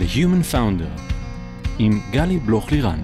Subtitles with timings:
[0.00, 1.00] The Human Founder
[1.78, 3.00] עם גלי בלוך לירן.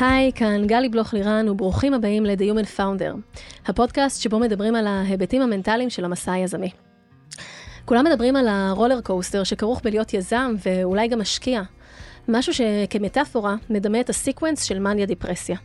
[0.00, 5.42] היי, כאן גלי בלוך לירן וברוכים הבאים ל-The Human Founder, הפודקאסט שבו מדברים על ההיבטים
[5.42, 6.70] המנטליים של המסע היזמי.
[7.84, 11.62] כולם מדברים על ה roller coaster שכרוך בלהיות יזם ואולי גם משקיע,
[12.28, 15.56] משהו שכמטאפורה מדמה את ה sequence של מניה דיפרסיה.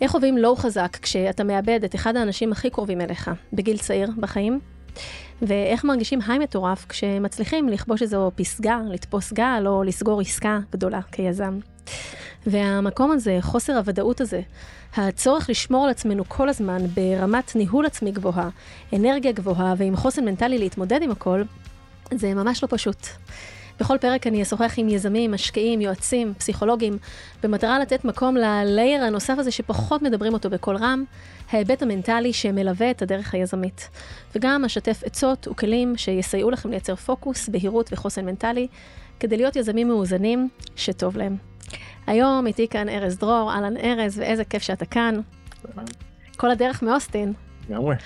[0.00, 4.71] איך חווים low חזק כשאתה מאבד את אחד האנשים הכי קרובים אליך, בגיל צעיר בחיים?
[5.42, 11.58] ואיך מרגישים היי מטורף כשמצליחים לכבוש איזו פסגה, לתפוס גל או לסגור עסקה גדולה כיזם.
[12.46, 14.40] והמקום הזה, חוסר הוודאות הזה,
[14.96, 18.48] הצורך לשמור על עצמנו כל הזמן ברמת ניהול עצמי גבוהה,
[18.92, 21.42] אנרגיה גבוהה ועם חוסן מנטלי להתמודד עם הכל,
[22.14, 23.06] זה ממש לא פשוט.
[23.80, 26.98] בכל פרק אני אשוחח עם יזמים, משקיעים, יועצים, פסיכולוגים,
[27.42, 31.04] במטרה לתת מקום ללייר הנוסף הזה שפחות מדברים אותו בקול רם,
[31.50, 33.88] ההיבט המנטלי שמלווה את הדרך היזמית.
[34.34, 38.66] וגם אשתף עצות וכלים שיסייעו לכם לייצר פוקוס, בהירות וחוסן מנטלי,
[39.20, 41.36] כדי להיות יזמים מאוזנים שטוב להם.
[42.06, 45.20] היום איתי כאן ארז דרור, אהלן ארז, ואיזה כיף שאתה כאן.
[46.36, 47.32] כל הדרך מאוסטין.
[47.68, 47.96] לגמרי.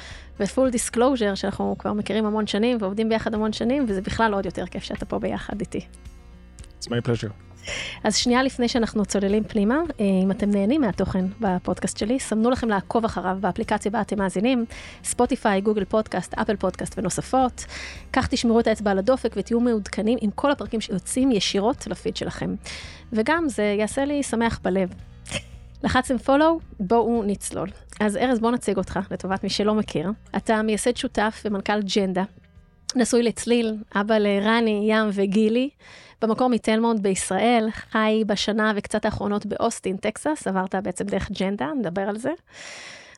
[0.41, 4.47] ו full disclosure, שאנחנו כבר מכירים המון שנים ועובדים ביחד המון שנים, וזה בכלל עוד
[4.47, 5.81] יותר כיף שאתה פה ביחד איתי.
[6.81, 7.47] It's my pleasure.
[8.05, 12.69] אז שנייה לפני שאנחנו צוללים פנימה, אה, אם אתם נהנים מהתוכן בפודקאסט שלי, סמנו לכם
[12.69, 14.65] לעקוב אחריו באפליקציה בה אתם מאזינים,
[15.05, 17.65] ספוטיפיי, גוגל פודקאסט, אפל פודקאסט ונוספות.
[18.13, 22.55] כך תשמרו את האצבע על הדופק ותהיו מעודכנים עם כל הפרקים שיוצאים ישירות לפיד שלכם.
[23.13, 24.89] וגם זה יעשה לי שמח בלב.
[25.87, 26.61] לחצתם follow?
[26.81, 27.69] בואו נצלול.
[28.01, 30.11] אז ארז, בוא נציג אותך, לטובת מי שלא מכיר.
[30.37, 32.23] אתה מייסד שותף ומנכ"ל ג'נדה,
[32.97, 35.71] נשוי לצליל, אבא לרני, ים וגילי.
[36.23, 42.19] במקור מתלמונד בישראל, חי בשנה וקצת האחרונות באוסטין, טקסס, עברת בעצם דרך ג'נדה, נדבר על
[42.19, 42.31] זה.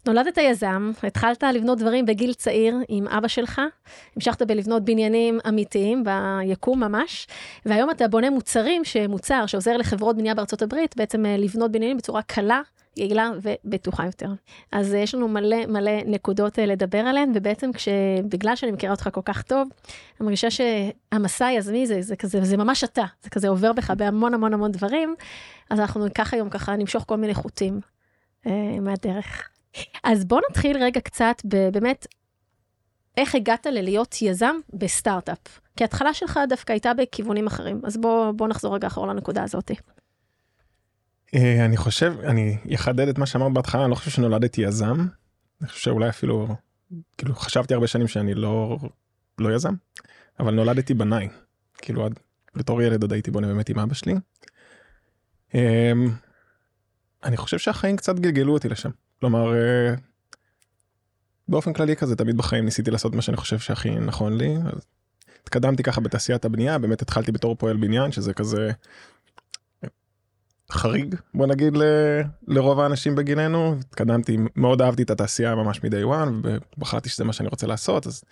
[0.09, 3.61] נולדת יזם, התחלת לבנות דברים בגיל צעיר עם אבא שלך,
[4.17, 7.27] המשכת בלבנות בניינים אמיתיים ביקום ממש,
[7.67, 12.22] והיום אתה בונה מוצרים שמוצר שעוזר לחברות בנייה בארצות הברית, בעצם אה, לבנות בניינים בצורה
[12.22, 12.60] קלה,
[12.97, 14.28] יעילה ובטוחה יותר.
[14.72, 17.71] אז אה, יש לנו מלא מלא נקודות אה, לדבר עליהן, ובעצם
[18.28, 19.69] בגלל שאני מכירה אותך כל כך טוב,
[20.21, 24.34] אני מרגישה שהמסע היזמי זה, זה כזה, זה ממש אתה, זה כזה עובר בך בהמון
[24.34, 25.15] המון המון דברים,
[25.71, 27.81] אז אנחנו ניקח היום ככה, נמשוך כל מיני חוטים
[28.47, 29.49] אה, מהדרך.
[30.05, 32.06] אז בוא נתחיל רגע קצת באמת,
[33.16, 35.61] איך הגעת ללהיות יזם בסטארט-אפ?
[35.77, 39.71] כי ההתחלה שלך דווקא הייתה בכיוונים אחרים, אז בוא, בוא נחזור רגע אחורה לנקודה הזאת.
[41.34, 45.06] אה, אני חושב, אני אחדד את מה שאמרת בהתחלה, אני לא חושב שנולדתי יזם.
[45.61, 46.49] אני חושב שאולי אפילו,
[47.19, 48.78] כאילו חשבתי הרבה שנים שאני לא,
[49.38, 49.75] לא יזם,
[50.41, 51.28] אבל נולדתי בנאי.
[51.78, 52.12] כאילו עד,
[52.55, 54.15] בתור ילד עוד הייתי בונה באמת עם אבא שלי.
[55.55, 56.11] אמ,
[57.25, 58.91] אני חושב שהחיים קצת גלגלו אותי לשם.
[59.21, 59.95] כלומר, אה,
[61.49, 64.56] באופן כללי כזה תמיד בחיים ניסיתי לעשות מה שאני חושב שהכי נכון לי.
[64.56, 64.87] אז
[65.43, 68.71] התקדמתי ככה בתעשיית הבנייה, באמת התחלתי בתור פועל בניין, שזה כזה
[70.73, 71.83] חריג בוא נגיד ל,
[72.49, 77.49] לרוב האנשים בגילנו התקדמתי מאוד אהבתי את התעשייה ממש מ-day one ובחרתי שזה מה שאני
[77.49, 78.25] רוצה לעשות אז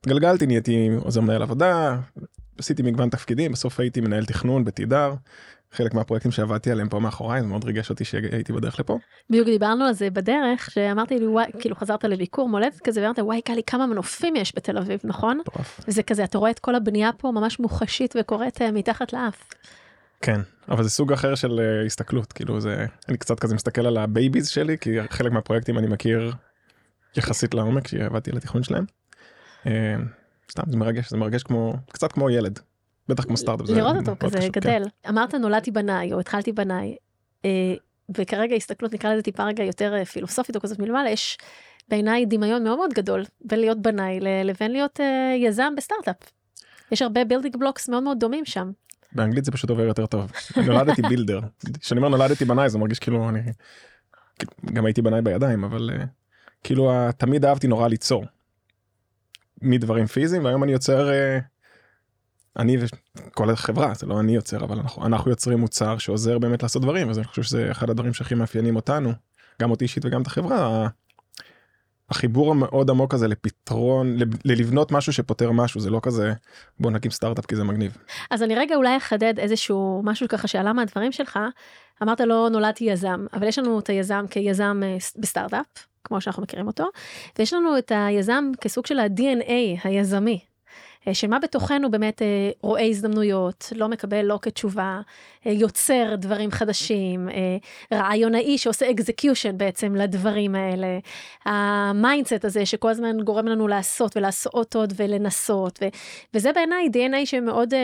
[0.00, 2.00] התגלגלתי נהייתי עוזר מנהל עבודה
[2.58, 5.14] עשיתי מגוון תפקידים בסוף הייתי מנהל תכנון בתידר.
[5.72, 8.98] חלק מהפרויקטים שעבדתי עליהם פה מאחוריי זה מאוד ריגש אותי שהייתי בדרך לפה.
[9.30, 13.42] בדיוק דיברנו על זה בדרך שאמרתי לי וואי כאילו חזרת לביקור מולדת כזה ואמרת וואי
[13.42, 15.40] קלי כמה מנופים יש בתל אביב נכון?
[15.44, 15.80] טורף.
[15.88, 19.48] וזה כזה אתה רואה את כל הבנייה פה ממש מוחשית וקורית אה, מתחת לאף.
[20.22, 23.96] כן אבל זה סוג אחר של אה, הסתכלות כאילו זה אני קצת כזה מסתכל על
[23.96, 26.32] ה babies שלי כי חלק מהפרויקטים אני מכיר
[27.16, 28.84] יחסית לעומק שעבדתי על התכנון שלהם.
[29.64, 29.68] אה,
[30.50, 32.58] סתם זה מרגש זה מרגש כמו קצת כמו ילד
[33.08, 33.68] בטח כמו סטארט-אפ.
[33.68, 35.08] לראות אותו כזה קשור, גדל כן.
[35.08, 36.96] אמרת נולדתי בנאי או התחלתי בנאי
[37.42, 37.46] אה,
[38.16, 41.38] וכרגע הסתכלות נקרא לזה טיפה רגע יותר פילוסופית או כזאת מלמעלה יש
[41.88, 46.16] בעיניי דמיון מאוד מאוד גדול בין להיות בנאי לבין להיות אה, יזם בסטארט-אפ.
[46.92, 48.70] יש הרבה building blocks מאוד מאוד דומים שם.
[49.12, 50.32] באנגלית זה פשוט עובר יותר טוב.
[50.66, 51.40] נולדתי builder.
[51.80, 53.40] כשאני אומר נולדתי בנאי זה מרגיש כאילו אני
[54.72, 56.06] גם הייתי בנאי בידיים אבל אה,
[56.64, 58.24] כאילו אה, תמיד אהבתי נורא ליצור.
[59.62, 61.42] מדברים פיזיים והיום אני יוצר אה,
[62.58, 66.82] אני וכל החברה זה לא אני יוצר אבל אנחנו אנחנו יוצרים מוצר שעוזר באמת לעשות
[66.82, 69.12] דברים אז אני חושב שזה אחד הדברים שהכי מאפיינים אותנו
[69.62, 70.88] גם אותי אישית וגם את החברה.
[72.10, 76.32] החיבור המאוד עמוק הזה לפתרון ללבנות משהו שפותר משהו זה לא כזה
[76.80, 77.96] בוא נקים סטארט-אפ כי זה מגניב.
[78.30, 81.38] אז אני רגע אולי אחדד איזשהו משהו ככה שעלה מהדברים שלך.
[82.02, 85.66] אמרת לא נולדתי יזם אבל יש לנו את היזם כיזם אה, בסטארט-אפ
[86.04, 86.84] כמו שאנחנו מכירים אותו
[87.38, 89.52] ויש לנו את היזם כסוג של ה-DNA
[89.84, 90.40] היזמי.
[91.08, 95.00] אה, של מה בתוכנו באמת אה, רואה הזדמנויות, לא מקבל לא כתשובה,
[95.46, 97.28] אה, יוצר דברים חדשים,
[97.92, 100.98] רעיונאי שעושה execution בעצם לדברים האלה,
[101.44, 105.88] ה mindset הזה שכל הזמן גורם לנו לעשות ולעשות עוד ולנסות, ו-
[106.34, 107.74] וזה בעיניי DNA שמאוד,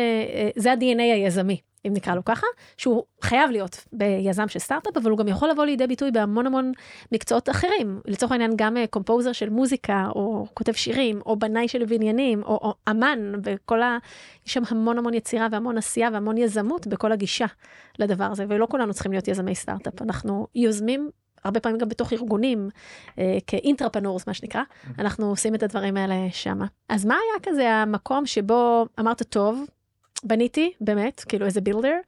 [0.56, 1.67] זה ה-DNA היזמי.
[1.86, 2.46] אם נקרא לו ככה,
[2.76, 6.72] שהוא חייב להיות ביזם של סטארט-אפ, אבל הוא גם יכול לבוא לידי ביטוי בהמון המון
[7.12, 8.00] מקצועות אחרים.
[8.06, 12.74] לצורך העניין גם composer של מוזיקה, או כותב שירים, או בנאי של בניינים, או, או
[12.90, 13.98] אמן, וכל ה...
[14.46, 17.46] יש שם המון המון יצירה והמון עשייה והמון יזמות בכל הגישה
[17.98, 20.02] לדבר הזה, ולא כולנו צריכים להיות יזמי סטארט-אפ.
[20.02, 21.10] אנחנו יוזמים
[21.44, 22.68] הרבה פעמים גם בתוך ארגונים,
[23.18, 24.62] אה, כ intrapreneurs, מה שנקרא,
[24.98, 26.66] אנחנו עושים את הדברים האלה שמה.
[26.88, 29.64] אז מה היה כזה המקום שבו אמרת, טוב,
[30.24, 31.98] בניתי באמת כאילו איזה builder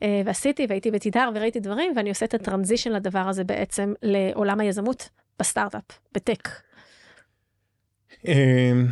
[0.00, 5.08] ועשיתי והייתי בתדהר וראיתי דברים ואני עושה את ה transition לדבר הזה בעצם לעולם היזמות
[5.38, 6.48] בסטארט-אפ ב tech.
[8.26, 8.86] אמ,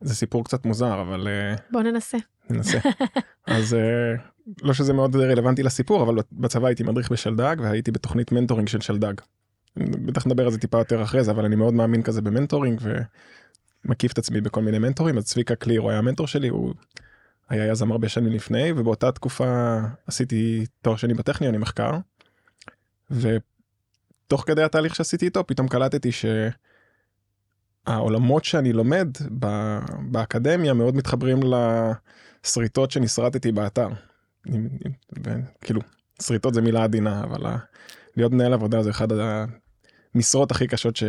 [0.00, 2.18] זה סיפור קצת מוזר אבל אה, בוא ננסה.
[2.50, 2.78] ננסה.
[3.46, 4.14] אז אה,
[4.62, 9.14] לא שזה מאוד רלוונטי לסיפור אבל בצבא הייתי מדריך בשלדג והייתי בתוכנית mentoring של שלדג.
[9.76, 12.80] בטח נדבר על זה טיפה יותר אחרי זה אבל אני מאוד מאמין כזה ב mentoring
[13.84, 16.74] ומקיף את עצמי בכל מיני מנטורים אז צביקה קליר הוא היה המנטור שלי הוא
[17.48, 21.90] היה יזם הרבה שנים לפני ובאותה תקופה עשיתי תואר שני בטכניון עם מחקר.
[23.10, 26.10] ותוך כדי התהליך שעשיתי איתו פתאום קלטתי
[27.86, 29.08] שהעולמות שאני לומד
[30.10, 31.40] באקדמיה מאוד מתחברים
[32.44, 33.88] לשריטות שנשרטתי באתר.
[35.60, 35.80] כאילו
[36.22, 37.56] שריטות זה מילה עדינה אבל
[38.16, 39.08] להיות מנהל עבודה זה אחד
[40.14, 41.04] המשרות הכי קשות ש...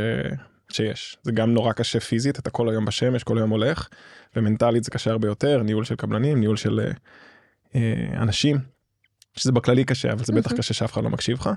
[0.71, 1.17] שיש.
[1.23, 3.87] זה גם נורא קשה פיזית, אתה כל היום בשמש, כל היום הולך,
[4.35, 6.91] ומנטלית זה קשה הרבה יותר, ניהול של קבלנים, ניהול של אה,
[7.75, 8.57] אה אנשים,
[9.35, 11.49] שזה בכללי קשה, אבל זה בטח קשה שאף אחד לא מקשיב לך.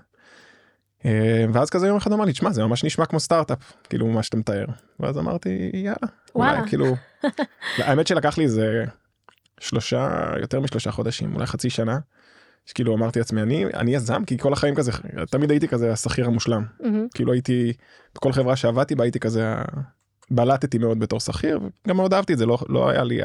[1.04, 4.22] אה, ואז כזה יום אחד אמר לי, תשמע, זה ממש נשמע כמו סטארט-אפ, כאילו מה
[4.22, 4.66] שאתה מתאר.
[5.00, 5.96] ואז אמרתי, יאללה,
[6.34, 6.58] וואלה.
[6.58, 6.96] אולי, כאילו,
[7.78, 8.84] האמת שלקח לי איזה
[9.60, 11.98] שלושה, יותר משלושה חודשים, אולי חצי שנה.
[12.74, 14.92] כאילו אמרתי לעצמי אני אני יזם כי כל החיים כזה
[15.30, 16.86] תמיד הייתי כזה השכיר המושלם mm-hmm.
[17.14, 17.72] כאילו הייתי
[18.14, 19.54] בכל חברה שעבדתי בה הייתי כזה
[20.30, 23.20] בלטתי מאוד בתור שכיר וגם מאוד אהבתי את זה לא לא היה לי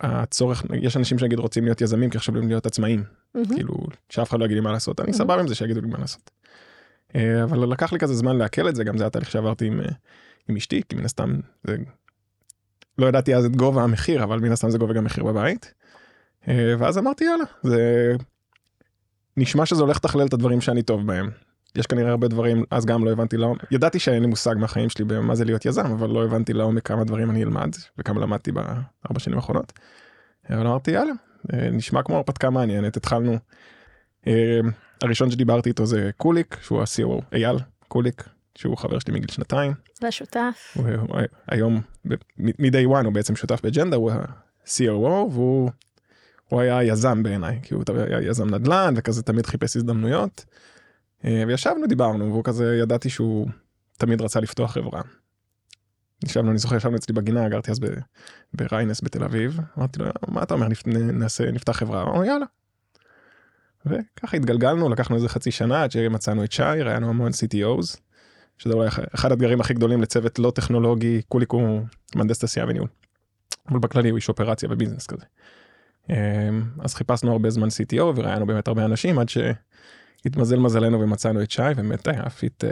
[0.00, 3.54] הצורך יש אנשים שנגיד רוצים להיות יזמים כי עכשיו הם להיות עצמאים mm-hmm.
[3.54, 3.74] כאילו
[4.08, 5.14] שאף אחד לא יגיד לי מה לעשות אני mm-hmm.
[5.14, 6.30] סבבה עם זה שיגידו לי מה לעשות.
[7.14, 9.86] אה, אבל לקח לי כזה זמן לעכל את זה גם זה התהליך שעברתי עם, אה,
[10.48, 11.76] עם אשתי כי מן הסתם זה
[12.98, 15.74] לא ידעתי אז את גובה המחיר אבל מן הסתם זה גובה גם מחיר בבית.
[16.48, 18.12] אה, ואז אמרתי יאללה זה
[19.36, 21.30] נשמע שזה הולך לתכלל את הדברים שאני טוב בהם.
[21.76, 25.04] יש כנראה הרבה דברים אז גם לא הבנתי לעומק ידעתי שאין לי מושג מהחיים שלי
[25.04, 29.18] במה זה להיות יזם אבל לא הבנתי לעומק כמה דברים אני אלמד וכמה למדתי בארבע
[29.18, 29.72] שנים האחרונות.
[30.50, 31.12] אבל אמרתי יאללה
[31.52, 33.38] אה, נשמע כמו הרפתקה מעניינת התחלנו.
[34.26, 34.60] אה,
[35.02, 37.56] הראשון שדיברתי איתו זה קוליק שהוא ה-CO אייל
[37.88, 39.72] קוליק שהוא חבר שלי מגיל שנתיים.
[40.02, 40.76] והשותף.
[41.48, 41.80] היום
[42.38, 45.70] מ-day one הוא בעצם שותף בג'נדה הוא ה-COO והוא
[46.50, 50.44] הוא היה יזם בעיניי, כי הוא היה יזם נדל"ן וכזה תמיד חיפש הזדמנויות.
[51.24, 53.48] אה, וישבנו דיברנו והוא כזה ידעתי שהוא
[53.98, 55.00] תמיד רצה לפתוח חברה.
[56.24, 57.80] ישבנו אני זוכר ישבנו אצלי בגינה גרתי אז
[58.54, 62.46] בריינס בתל אביב אמרתי לו מה אתה אומר נעשה נפתח חברה אמרנו יאללה.
[63.86, 67.98] וככה התגלגלנו לקחנו איזה חצי שנה עד שמצאנו את שי ראינו המון CTOs.
[68.58, 71.82] שזה אולי אחד האתגרים הכי גדולים לצוות לא טכנולוגי קוליק הוא
[72.14, 72.88] מהנדס תעשייה וניהול.
[73.68, 75.24] אבל בכללי הוא איש אופרציה ו business כזה.
[76.10, 76.14] אמ,
[76.80, 81.62] אז חיפשנו הרבה זמן CTO וראיינו באמת הרבה אנשים עד שהתמזל מזלנו ומצאנו את שי
[81.76, 82.64] באמת היה fit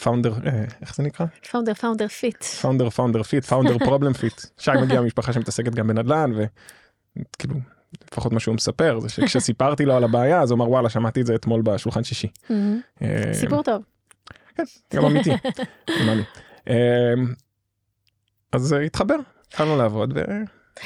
[0.00, 0.34] founder
[0.80, 1.26] איך זה נקרא?
[1.50, 2.42] founder founder fit.
[2.44, 4.40] founder founder fit founder problem fit.
[4.58, 7.54] שי מגיע ממשפחה שמתעסקת גם בנדל"ן וכאילו
[8.10, 11.26] לפחות מה שהוא מספר זה שכשסיפרתי לו על הבעיה אז הוא אמר וואלה שמעתי את
[11.26, 12.28] זה אתמול בשולחן שישי.
[12.50, 12.80] אמ,
[13.32, 13.82] סיפור טוב.
[14.54, 14.62] כן,
[14.94, 15.30] גם אמיתי.
[16.68, 16.74] אמ,
[18.52, 19.16] אז התחבר
[19.48, 20.18] התחלנו לעבוד.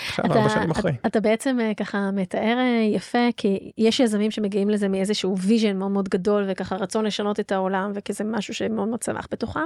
[0.09, 0.93] עכשיו ארבע שנים אחרי.
[1.07, 5.91] אתה בעצם אה, ככה מתאר אה, יפה כי יש יזמים שמגיעים לזה מאיזשהו vision מאוד
[5.91, 9.61] מאוד גדול וככה רצון לשנות את העולם וכזה משהו שמאוד מאוד צמח בתוכם.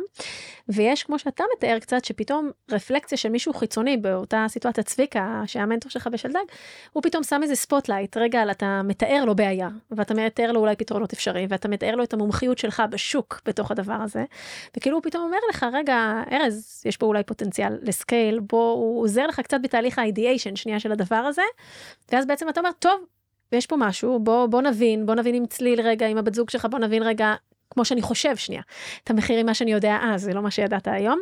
[0.69, 5.91] ויש כמו שאתה מתאר קצת שפתאום רפלקציה של מישהו חיצוני באותה סיטואציה צביקה שהיה מנטור
[5.91, 6.45] שלך בשלדג
[6.93, 11.13] הוא פתאום שם איזה spotlight רגע אתה מתאר לו בעיה ואתה מתאר לו אולי פתרונות
[11.13, 14.25] אפשריים ואתה מתאר לו את המומחיות שלך בשוק בתוך הדבר הזה.
[14.77, 19.03] וכאילו הוא פתאום אומר לך רגע ארז יש פה אולי פוטנציאל ל scale בוא הוא
[19.03, 21.43] עוזר לך קצת בתהליך ה ideation שנייה של הדבר הזה,
[22.13, 23.01] ואז בעצם אתה אומר, טוב,
[23.53, 26.67] יש פה משהו, בוא, בוא נבין, בוא נבין עם צליל רגע, עם הבת זוג שלך,
[26.71, 27.35] בוא נבין רגע,
[27.71, 28.63] כמו שאני חושב שנייה,
[29.05, 31.21] את המחיר עם מה שאני יודע אז, זה לא מה שידעת היום.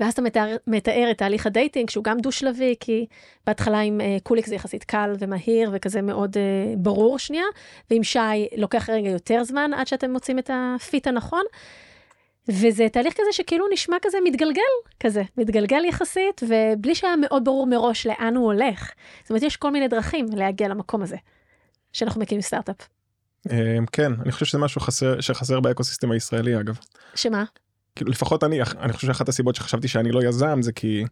[0.00, 3.06] ואז אתה מתאר, מתאר את תהליך ה dating שהוא גם דו שלבי כי
[3.46, 7.44] בהתחלה עם אה, קוליק זה יחסית קל ומהיר וכזה מאוד אה, ברור שנייה
[7.90, 11.42] ועם שי לוקח רגע יותר זמן עד שאתם מוצאים את ה fit הנכון.
[12.48, 14.62] וזה תהליך כזה שכאילו נשמע כזה מתגלגל,
[15.00, 18.90] כזה, מתגלגל יחסית, ובלי שהיה מאוד ברור מראש לאן הוא הולך.
[19.22, 21.16] זאת אומרת, יש כל מיני דרכים להגיע למקום הזה,
[21.92, 22.88] שאנחנו מקימים סטארט-אפ.
[23.50, 26.78] אה, כן, אני חושב שזה משהו חסר, שחסר ב ecosystem הישראלי אגב.
[27.14, 27.44] שמה?
[27.96, 31.04] כאילו לפחות אני, אני חושב שאחת הסיבות שחשבתי שאני לא יזם זה כי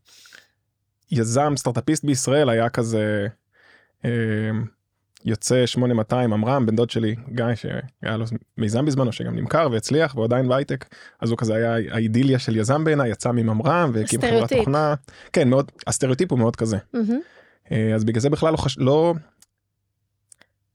[1.11, 3.27] יזם סטארטאפיסט בישראל היה כזה
[4.05, 4.11] אה,
[5.25, 8.25] יוצא 8200 עמרם בן דוד שלי גיא שהיה לו
[8.59, 10.85] מיזם בזמנו שגם נמכר והצליח והוא עדיין בהייטק
[11.21, 14.53] אז הוא כזה היה האידיליה של יזם בעיניי יצא מממר"ם והקים חברת.
[14.53, 14.95] תוכנה
[15.33, 16.77] כן מאוד הסטריאוטיפ הוא מאוד כזה.
[17.73, 18.79] אה, אז בגלל זה בכלל לא חש...
[18.79, 19.15] לא.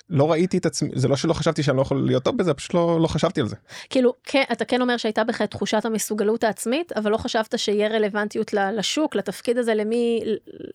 [0.10, 2.74] לא ראיתי את עצמי זה לא שלא חשבתי שאני לא יכול להיות טוב בזה פשוט
[2.74, 3.56] לא, לא חשבתי על זה
[3.90, 7.88] כאילו, כן, אתה כן אומר שהייתה בך את תחושת המסוגלות העצמית, אבל לא חשבת שיהיה
[7.88, 10.24] רלוונטיות לשוק, לתפקיד הזה, למי,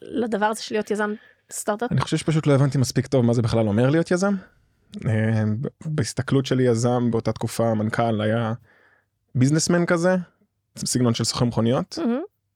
[0.03, 1.15] לדבר הזה של להיות יזם
[1.53, 1.93] סטארט-אפ?
[1.93, 4.35] אני חושב שפשוט לא הבנתי מספיק טוב מה זה בכלל אומר להיות יזם.
[5.07, 5.43] אה,
[5.87, 8.53] בהסתכלות שלי יזם באותה תקופה המנכ"ל היה
[9.35, 10.17] ביזנסמן כזה
[10.79, 11.99] סגנון של סוכן מכוניות.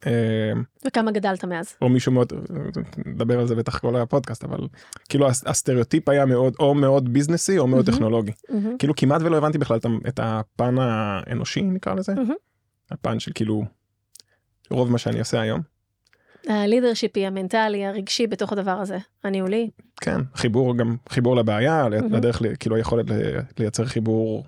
[0.07, 0.53] אה,
[0.87, 1.75] וכמה גדלת מאז?
[1.83, 2.33] או מישהו מאוד
[3.07, 4.59] נדבר על זה בטח כל הפודקאסט אבל
[5.09, 7.87] כאילו הס- הסטריאוטיפ היה מאוד או מאוד ביזנסי או מאוד.
[7.91, 8.33] טכנולוגי.
[8.79, 9.79] כאילו כמעט ולא הבנתי בכלל
[10.09, 12.13] את הפן האנושי נקרא לזה.
[12.91, 13.65] הפן של כאילו
[14.71, 15.61] רוב מה שאני עושה היום
[16.49, 19.71] הלידרשיפי, המנטלי, הרגשי בתוך הדבר הזה, הניהולי.
[20.01, 22.15] כן חיבור גם חיבור לבעיה מהמם.
[22.15, 23.07] לדרך כאילו היכולת
[23.59, 24.45] לייצר חיבור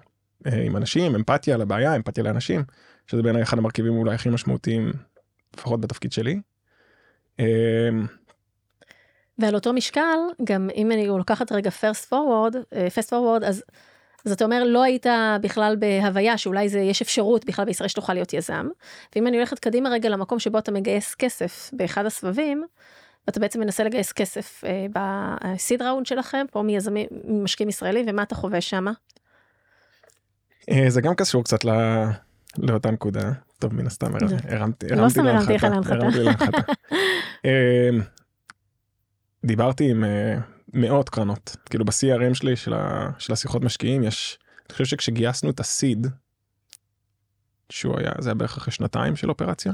[0.46, 2.64] אה, עם אנשים אמפתיה לבעיה אמפתיה לאנשים
[3.06, 4.92] שזה בעיניי אחד המרכיבים אולי הכי משמעותיים
[5.56, 6.40] לפחות בתפקיד שלי.
[7.40, 7.88] אה,
[9.38, 13.62] ועל אותו משקל, גם אם אני לוקחת רגע first forward, אה, fast forward, אז,
[14.26, 15.06] אז אתה אומר, לא היית
[15.40, 18.68] בכלל בהוויה שאולי זה, יש אפשרות בכלל בישראל שתוכל להיות יזם.
[19.16, 22.64] ואם אני הולכת קדימה רגע למקום שבו אתה מגייס כסף באחד הסבבים,
[23.26, 24.86] ואתה בעצם מנסה לגייס כסף אה,
[25.54, 28.92] בסיד ראונד שלכם, פה מיזמים, ממשקיעים ישראלים, ומה אתה חווה שמה?
[30.70, 32.04] אה, זה גם קשור קצת ל-
[32.58, 34.20] לאותה נקודה טוב מן הסתם הר-
[34.56, 35.94] הרמתי לא סתם הרמתי להנחתה, להנחתה.
[35.94, 36.72] הרמתי להנחתה.
[37.44, 37.90] אה,
[39.44, 40.36] דיברתי עם אה,
[40.72, 45.60] מאות קרנות כאילו ב-CRM שלי של ה- של השיחות משקיעים יש אני חושב שכשגייסנו את
[45.60, 46.06] הסיד
[47.70, 49.72] שהוא היה זה היה בערך אחרי שנתיים של אופרציה.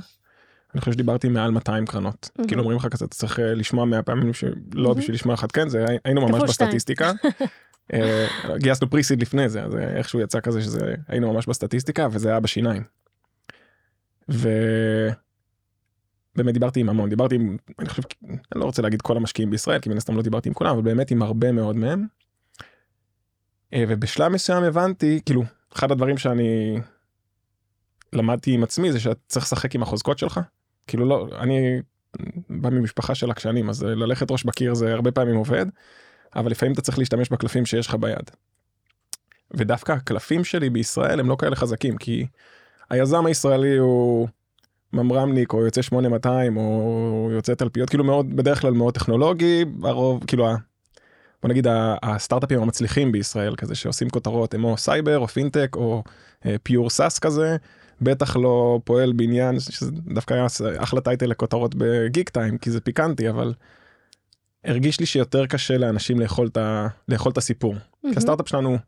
[0.74, 2.48] אני חושב שדיברתי מעל 200 קרנות מהמם.
[2.48, 4.94] כאילו אומרים לך כזה אתה צריך אה, לשמוע 100 פעמים שלא מהמם.
[4.94, 6.42] בשביל לשמוע אחת כן זה היינו ממש.
[6.42, 7.12] בסטטיסטיקה.
[7.92, 8.26] אה,
[8.56, 12.40] גייסנו פריסיד לפני זה אז אה, איכשהו יצא כזה שזה היינו ממש בסטטיסטיקה וזה היה
[12.40, 12.82] בשיניים.
[14.30, 14.48] ו...
[16.38, 19.80] באמת דיברתי עם המון דיברתי עם אני חושב אני לא רוצה להגיד כל המשקיעים בישראל
[19.80, 22.06] כי מן הסתם לא דיברתי עם כולם אבל באמת עם הרבה מאוד מהם.
[23.74, 25.42] אה, ובשלב מסוים הבנתי כאילו
[25.72, 26.78] אחד הדברים שאני
[28.12, 30.40] למדתי עם עצמי זה שאתה צריך לשחק עם החוזקות שלך
[30.86, 31.80] כאילו לא אני
[32.50, 35.66] בא ממשפחה של עקשנים אז אה, ללכת ראש בקיר זה הרבה פעמים עובד
[36.36, 38.30] אבל לפעמים אתה צריך להשתמש בקלפים שיש לך ביד.
[39.50, 42.26] ודווקא הקלפים שלי בישראל הם לא כאלה חזקים כי
[42.90, 44.28] היזם הישראלי הוא
[44.92, 50.48] ממר"מניק או יוצא 8200 או יוצא תלפיות כאילו מאוד בדרך כלל מאוד טכנולוגי הרוב כאילו
[50.48, 50.56] ה-
[51.42, 51.66] בוא נגיד
[52.02, 56.02] הסטארט-אפים המצליחים בישראל כזה שעושים כותרות הם או סייבר או פינטק או
[56.62, 57.56] pure SaaS כזה
[58.00, 60.46] בטח לא פועל בניין שזה דווקא היה
[60.78, 63.54] אחלה title לכותרות בגיק טיים כי זה פיקנטי אבל
[64.64, 66.88] הרגיש לי שיותר קשה לאנשים לאכול את, ה...
[67.08, 67.74] לאכול את הסיפור.
[68.02, 68.78] כי הסטארט-אפ שלנו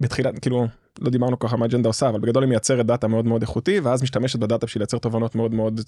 [0.00, 0.66] בתחילת כאילו
[1.00, 4.02] לא דיברנו ככה מה Genda עושה אבל בגדול היא מייצרת דאטה מאוד מאוד איכותי ואז
[4.02, 5.80] משתמשת בדאטה בשביל לייצר תובנות מאוד מאוד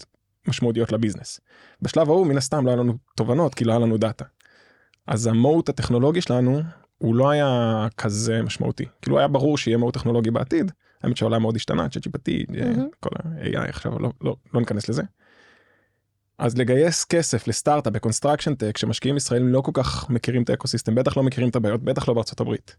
[0.49, 1.41] משמעותיות לביזנס.
[1.83, 4.25] בשלב ההוא מן הסתם לא היה לנו תובנות כי לא היה לנו דאטה.
[5.07, 6.61] אז ה moat הטכנולוגי שלנו
[6.99, 10.73] הוא לא היה כזה משמעותי כאילו היה ברור שיהיה moat טכנולוגי בעתיד
[11.03, 12.07] האמת שהעולם מאוד השתנה צ'אט
[12.49, 12.89] מהמם.
[13.01, 15.03] כל ה-AI עכשיו לא, לא, לא ניכנס לזה.
[16.39, 20.55] אז לגייס כסף לסטארט-אפ ב construction tech שמשקיעים ישראלים לא כל כך מכירים את ה
[20.55, 22.77] ecosystem בטח לא מכירים את הבעיות בטח לא בארצות הברית.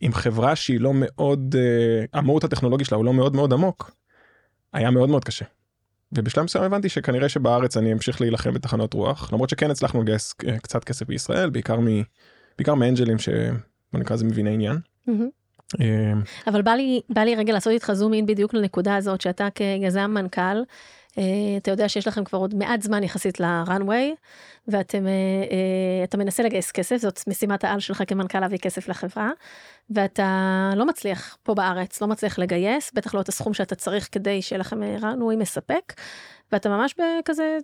[0.00, 3.90] עם חברה שהיא לא מאוד אה, ה moat הטכנולוגי שלה הוא לא מאוד מאוד עמוק.
[4.72, 5.44] היה מאוד מאוד קשה.
[6.12, 10.58] ובשלב מסוים הבנתי שכנראה שבארץ אני אמשיך להילחם בתחנות רוח למרות שכן הצלחנו לגייס אה,
[10.58, 11.86] קצת כסף בישראל בעיקר מ...
[12.58, 14.76] בעיקר מאנג'לים שבוא נקרא לזה מביני עניין.
[15.80, 19.48] אמ, אבל בא לי, בא לי רגע לעשות איתך zoom in בדיוק לנקודה הזאת, שאתה
[19.54, 20.64] כיזם מנכ"ל, אה,
[21.56, 24.14] אתה יודע שיש לכם כבר עוד מעט זמן יחסית לראנוויי,
[24.68, 25.12] ואתם, אה,
[26.12, 29.30] אה, מנסה לגייס כסף, זאת משימת העל שלך כמנכ"ל להביא כסף לחברה,
[29.90, 34.42] ואתה לא מצליח פה בארץ, לא מצליח לגייס, בטח לא את הסכום שאתה צריך כדי
[34.42, 35.92] שיהיה לכם ראנוויי מספק,
[36.52, 37.58] ואתה ממש בכזה,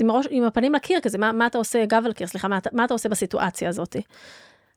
[0.00, 2.58] עם, הראש, עם הפנים לקיר כזה, מה, מה אתה עושה, גב על קיר, סליחה, מה,
[2.72, 3.96] מה אתה עושה בסיטואציה הזאת?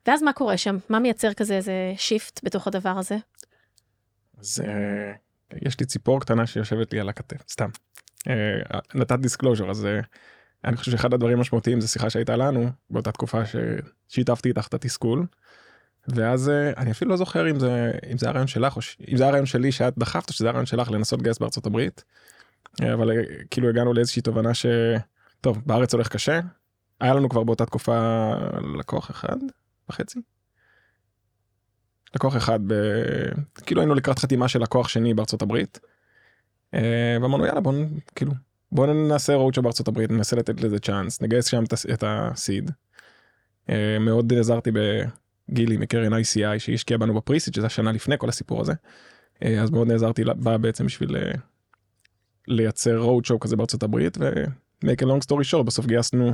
[0.06, 0.76] ואז מה קורה שם?
[0.88, 3.16] מה מייצר כזה איזה שיפט בתוך הדבר הזה?
[4.38, 5.12] אז אה,
[5.62, 7.68] יש לי ציפור קטנה שיושבת לי על הכתף סתם.
[8.28, 10.00] אה, נתת disclosure אז אה,
[10.64, 13.40] אני חושב שאחד הדברים המשמעותיים זה שיחה שהייתה לנו באותה תקופה
[14.08, 15.26] ששיתפתי איתך את התסכול.
[16.08, 18.96] ואז אה, אני אפילו לא זוכר אם זה אם זה הרעיון שלך או ש...
[19.08, 22.04] אם זה הרעיון שלי שאת דחפת או שזה הרעיון שלך לנסות לגייס בארצות הברית.
[22.82, 23.10] אבל
[23.50, 24.66] כאילו הגענו לאיזושהי תובנה ש...
[25.40, 26.40] טוב בארץ הולך קשה.
[27.00, 28.30] היה לנו כבר באותה תקופה
[28.78, 29.36] לקוח אחד
[29.88, 30.20] וחצי.
[32.14, 32.74] לקוח אחד ב...
[33.66, 35.80] כאילו היינו לקראת חתימה של לקוח שני בארצות הברית.
[36.74, 37.72] אה, ואמרנו יאללה בוא
[38.14, 38.32] כאילו
[38.72, 42.70] בוא נעשה רואוצ'ו בארצות הברית ננסה לתת לזה צ'אנס נגייס שם את הס- את הסיד.
[43.70, 48.72] אה, מאוד עזרתי בגילי מקרן ICI שהשקיע בנו בפריסיט שזה השנה לפני כל הסיפור הזה.
[49.44, 51.16] אה, אז מאוד נעזרתי בה בעצם בשביל
[52.48, 54.18] לייצר רואוצ'ו כזה בארצות הברית
[54.84, 56.32] a long story short בסוף גייסנו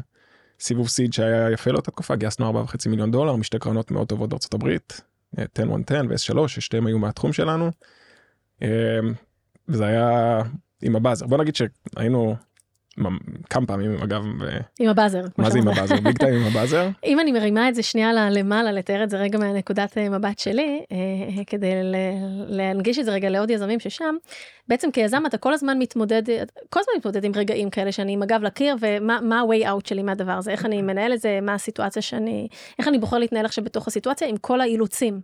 [0.60, 4.54] סיבוב סיד שהיה יפה לאותה תקופה גייסנו 4.5 מיליון דולר משתי קרנות מאוד טובות בארצות
[4.54, 5.00] הברית.
[5.38, 5.68] אה, 10-110
[6.08, 7.70] ו-S3 ששתיהם היו מהתחום שלנו.
[8.62, 8.98] אה,
[9.68, 10.40] וזה היה
[10.82, 12.36] עם הבאזר בוא נגיד שהיינו
[13.50, 15.22] כמה פעמים אגב ו- עם הבאזר.
[15.38, 15.68] מה זה עם.
[15.68, 19.16] הבאזר ביג טיים עם הבאזר אם אני מרימה את זה שנייה למעלה, לתאר את זה
[19.16, 21.94] רגע מהנקודת אה, מבט שלי, אה, כדי ל-
[22.48, 24.14] להנגיש את זה רגע לעוד יזמים ששם,
[24.68, 26.22] בעצם כיזם אתה כל הזמן מתמודד,
[26.70, 30.02] כל הזמן מתמודד עם רגעים כאלה שאני עם הגב לקיר, ומה מה ה-way out שלי
[30.02, 32.48] מהדבר הזה, איך אני מנהל את זה, מה הסיטואציה שאני,
[32.78, 35.20] איך אני בוחר להתנהל עכשיו בתוך הסיטואציה עם כל האילוצים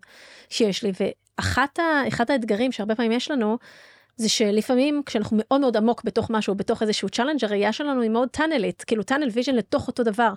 [0.48, 0.92] שיש לי.
[1.00, 3.58] ואחת ה- אחד האתגרים שהרבה פעמים יש לנו,
[4.16, 8.28] זה שלפעמים כשאנחנו מאוד מאוד עמוק בתוך משהו, בתוך איזשהו challenge, הראייה שלנו היא מאוד
[8.28, 10.32] טאנלית, כאילו tunnel vision לתוך אותו דבר.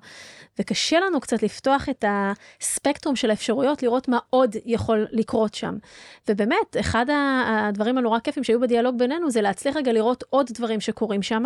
[0.59, 5.77] וקשה לנו קצת לפתוח את הספקטרום של האפשרויות, לראות מה עוד יכול לקרות שם.
[6.29, 7.05] ובאמת, אחד
[7.45, 11.43] הדברים הנורא כיפים שהיו בדיאלוג בינינו, זה להצליח רגע לראות עוד דברים שקורים שם,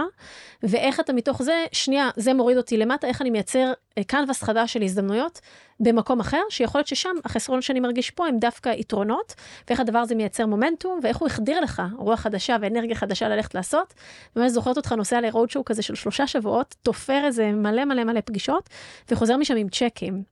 [0.63, 3.73] ואיך אתה מתוך זה, שנייה, זה מוריד אותי למטה, איך אני מייצר
[4.07, 5.39] קנבס חדש של הזדמנויות
[5.79, 9.35] במקום אחר, שיכול להיות ששם החסרון שאני מרגיש פה הם דווקא יתרונות,
[9.67, 13.93] ואיך הדבר הזה מייצר מומנטום, ואיך הוא החדיר לך רוח חדשה ואנרגיה חדשה ללכת לעשות.
[14.35, 18.21] באמת זוכרת אותך נוסע לרוד שואו כזה של שלושה שבועות, תופר איזה מלא מלא מלא
[18.21, 18.69] פגישות,
[19.11, 20.23] וחוזר משם עם צ'קים.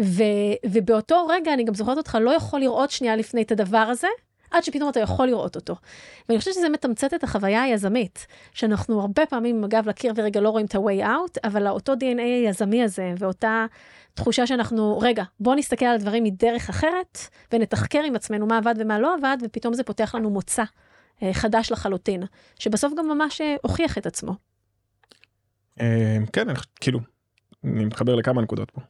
[0.00, 0.22] ו,
[0.66, 4.08] ובאותו רגע אני גם זוכרת אותך לא יכול לראות שנייה לפני את הדבר הזה,
[4.54, 5.76] עד שפתאום אתה יכול לראות אותו.
[6.28, 10.48] ואני חושבת שזה מתמצת את החוויה היזמית, שאנחנו הרבה פעמים עם הגב לקיר ורגע לא
[10.48, 13.66] רואים את ה-way out, אבל אותו DNA היזמי הזה, ואותה
[14.14, 17.18] תחושה שאנחנו, רגע, בוא נסתכל על הדברים מדרך אחרת,
[17.52, 20.64] ונתחקר עם עצמנו מה עבד ומה לא עבד, ופתאום זה פותח לנו מוצא
[21.22, 22.22] אה, חדש לחלוטין,
[22.58, 24.34] שבסוף גם ממש אה, הוכיח את עצמו.
[25.80, 26.46] אה, כן
[26.80, 27.00] כאילו
[27.64, 28.80] אני מתחבר לכמה נקודות פה.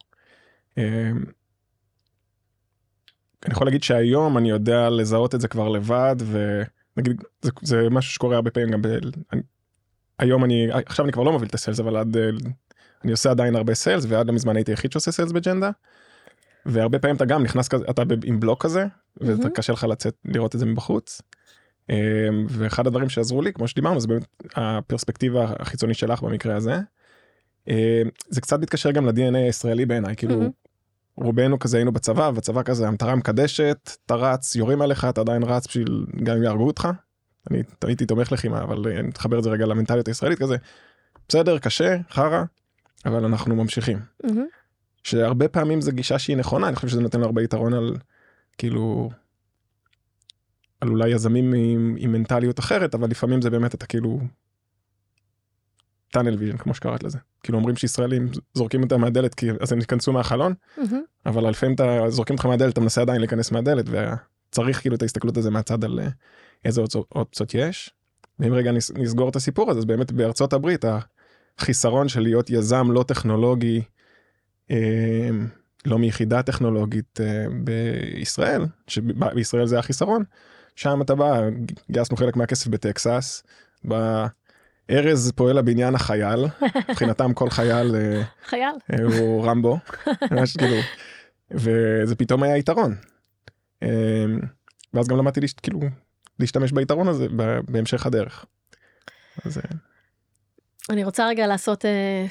[3.44, 8.12] אני יכול להגיד שהיום אני יודע לזהות את זה כבר לבד ונגיד זה, זה משהו
[8.12, 8.86] שקורה הרבה פעמים גם ב...
[9.32, 9.42] אני,
[10.18, 12.16] היום אני עכשיו אני כבר לא מוביל את הסיילס אבל עד
[13.04, 15.70] אני עושה עדיין הרבה סיילס ועד לא מזמן הייתי היחיד שעושה סיילס בג'נדה.
[16.66, 18.86] והרבה פעמים אתה גם נכנס כזה אתה עם בלוק כזה
[19.20, 19.54] וזה מהמם.
[19.54, 21.22] קשה לך לצאת לראות את זה מבחוץ.
[21.90, 21.96] אה,
[22.48, 24.26] ואחד הדברים שעזרו לי כמו שדיברנו זה באמת
[24.56, 26.78] הפרספקטיבה החיצונית שלך במקרה הזה.
[27.68, 30.50] אה, זה קצת מתקשר גם ל-DNA הישראלי בעיניי כאילו מהמם.
[31.16, 35.66] רובנו כזה היינו בצבא בצבא כזה המטרה מקדשת אתה רץ יורים עליך אתה עדיין רץ
[35.66, 36.88] בשביל גם אם יהרגו אותך.
[37.50, 40.56] אני הייתי תומך לחימה אבל אה, אני מתחבר את זה רגע למנטליות הישראלית כזה
[41.28, 42.44] בסדר קשה חרא
[43.06, 44.46] אבל אנחנו ממשיכים מהמם.
[45.02, 47.96] שהרבה פעמים זה גישה שהיא נכונה אני חושב שזה נותן לו הרבה יתרון על
[48.58, 49.10] כאילו.
[50.80, 54.20] על אולי יזמים עם, עם מנטליות אחרת אבל לפעמים זה באמת אתה כאילו.
[56.12, 60.12] tunnel vision כמו שקראת לזה כאילו אומרים שישראלים זורקים אותם מהדלת כי אז הם ייכנסו
[60.12, 61.02] מהחלון מהמם.
[61.26, 65.36] אבל לפעמים אתה זורקים אותך מהדלת אתה מנסה עדיין להיכנס מהדלת וצריך כאילו את ההסתכלות
[65.36, 66.08] הזה מהצד על אה,
[66.64, 67.90] איזה אופציות- יש.
[68.38, 70.84] ואם רגע נס- נסגור את הסיפור הזה אז באמת בארצות הברית
[71.58, 73.82] החיסרון של להיות יזם לא טכנולוגי
[74.70, 75.28] אה,
[75.86, 80.24] לא מיחידה טכנולוגית אה, בישראל שבישראל זה החיסרון
[80.76, 81.40] שם אתה בא
[81.90, 83.42] גייסנו חלק מהכסף בטקסס.
[84.88, 86.46] בארז פועל הבניין החייל
[86.88, 88.74] מבחינתם כל חייל אה, חייל.
[88.92, 89.78] אה, הוא רמבו,
[90.30, 90.76] ממש כאילו,
[91.50, 92.94] וזה פתאום היה יתרון.
[93.82, 94.24] אה,
[94.94, 95.80] ואז גם למדתי כאילו
[96.38, 97.26] להשתמש ביתרון הזה
[97.68, 98.44] בהמשך הדרך.
[99.44, 99.60] אז
[100.90, 101.84] אני רוצה רגע לעשות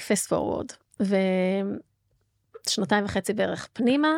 [0.07, 0.67] פסט פורוורד,
[2.65, 4.17] ושנתיים וחצי בערך פנימה,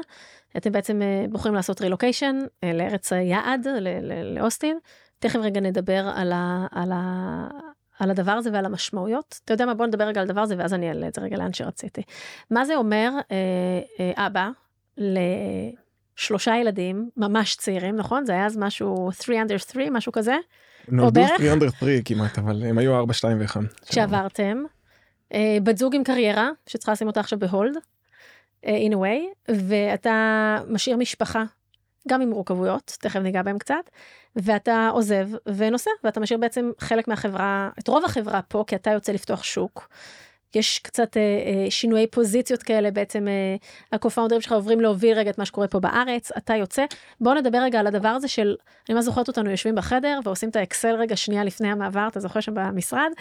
[0.57, 3.67] אתם בעצם אה, בוחרים לעשות רילוקיישן לארץ היעד,
[4.35, 4.77] לאוסטין.
[5.19, 7.47] תכף רגע נדבר על, ה, על, ה,
[7.99, 9.39] על הדבר הזה ועל המשמעויות.
[9.45, 11.37] אתה יודע מה, בוא נדבר רגע על הדבר הזה ואז אני אעלה את זה רגע
[11.37, 12.01] לאן שרציתי.
[12.51, 13.35] מה זה אומר אה,
[13.99, 14.49] אה, אבא
[14.97, 18.25] לשלושה ילדים ממש צעירים, נכון?
[18.25, 20.35] זה היה אז משהו 3 under 3, משהו כזה?
[20.87, 21.37] נולדו בערך?
[21.37, 23.55] 3 under 3 כמעט, אבל הם היו 4, 2 ו-1.
[23.93, 24.63] שעברתם,
[25.33, 27.77] אה, בת זוג עם קריירה, שצריכה לשים אותה עכשיו בהולד,
[28.65, 31.43] אה, in a way, ואתה משאיר משפחה,
[32.07, 33.89] גם עם מורכבויות, תכף ניגע בהם קצת,
[34.35, 39.11] ואתה עוזב ונוסע, ואתה משאיר בעצם חלק מהחברה, את רוב החברה פה, כי אתה יוצא
[39.11, 39.87] לפתוח שוק,
[40.55, 43.55] יש קצת אה, אה, שינויי פוזיציות כאלה, בעצם אה,
[43.91, 46.85] הקו-פאונדרים שלך עוברים להוביל רגע את מה שקורה פה בארץ, אתה יוצא.
[47.21, 48.55] בואו נדבר רגע על הדבר הזה של,
[48.89, 52.39] אני ממש זוכרת אותנו יושבים בחדר ועושים את האקסל רגע שנייה לפני המעבר, אתה זוכר
[52.39, 53.11] שם במשרד.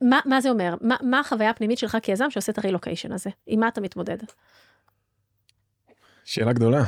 [0.00, 0.74] מה, מה זה אומר?
[0.80, 3.30] מה, מה החוויה הפנימית שלך כיזם שעושה את הרילוקיישן הזה?
[3.46, 4.18] עם מה אתה מתמודד?
[6.24, 6.84] שאלה גדולה.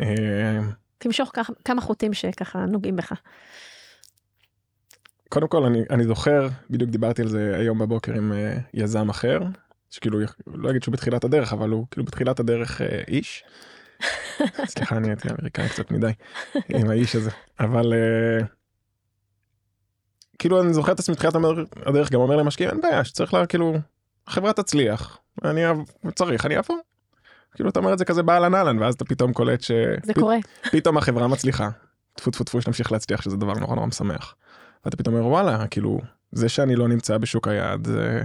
[0.00, 0.60] אה,
[0.98, 1.32] תמשוך
[1.64, 3.12] כמה חוטים שככה נוגעים בך.
[5.28, 9.40] קודם כל אני, אני זוכר, בדיוק דיברתי על זה היום בבוקר עם uh, יזם אחר,
[9.90, 13.44] שכאילו, לא אגיד שהוא בתחילת הדרך, אבל הוא כאילו בתחילת הדרך uh, איש.
[14.72, 16.12] סליחה, אני הייתי אמריקאי קצת מדי
[16.68, 18.44] עם האיש הזה, אבל uh,
[20.38, 21.34] כאילו אני זוכר את עצמי בתחילת
[21.86, 23.74] הדרך גם אומר למשקיעים אין בעיה שצריך לה כאילו
[24.26, 25.60] החברה תצליח אני
[26.14, 26.78] צריך אני אעבור.
[27.54, 29.70] כאילו אתה אומר את זה כזה באהלן אהלן ואז אתה פתאום קולט ש...
[30.02, 30.36] זה קורה.
[30.72, 31.70] פתאום החברה מצליחה.
[32.14, 34.34] טפו טפו טפו שנמשיך להצליח שזה דבר נורא נורא משמח.
[34.84, 36.00] ואתה פתאום אומר וואלה כאילו
[36.32, 38.22] זה שאני לא נמצא בשוק היעד זה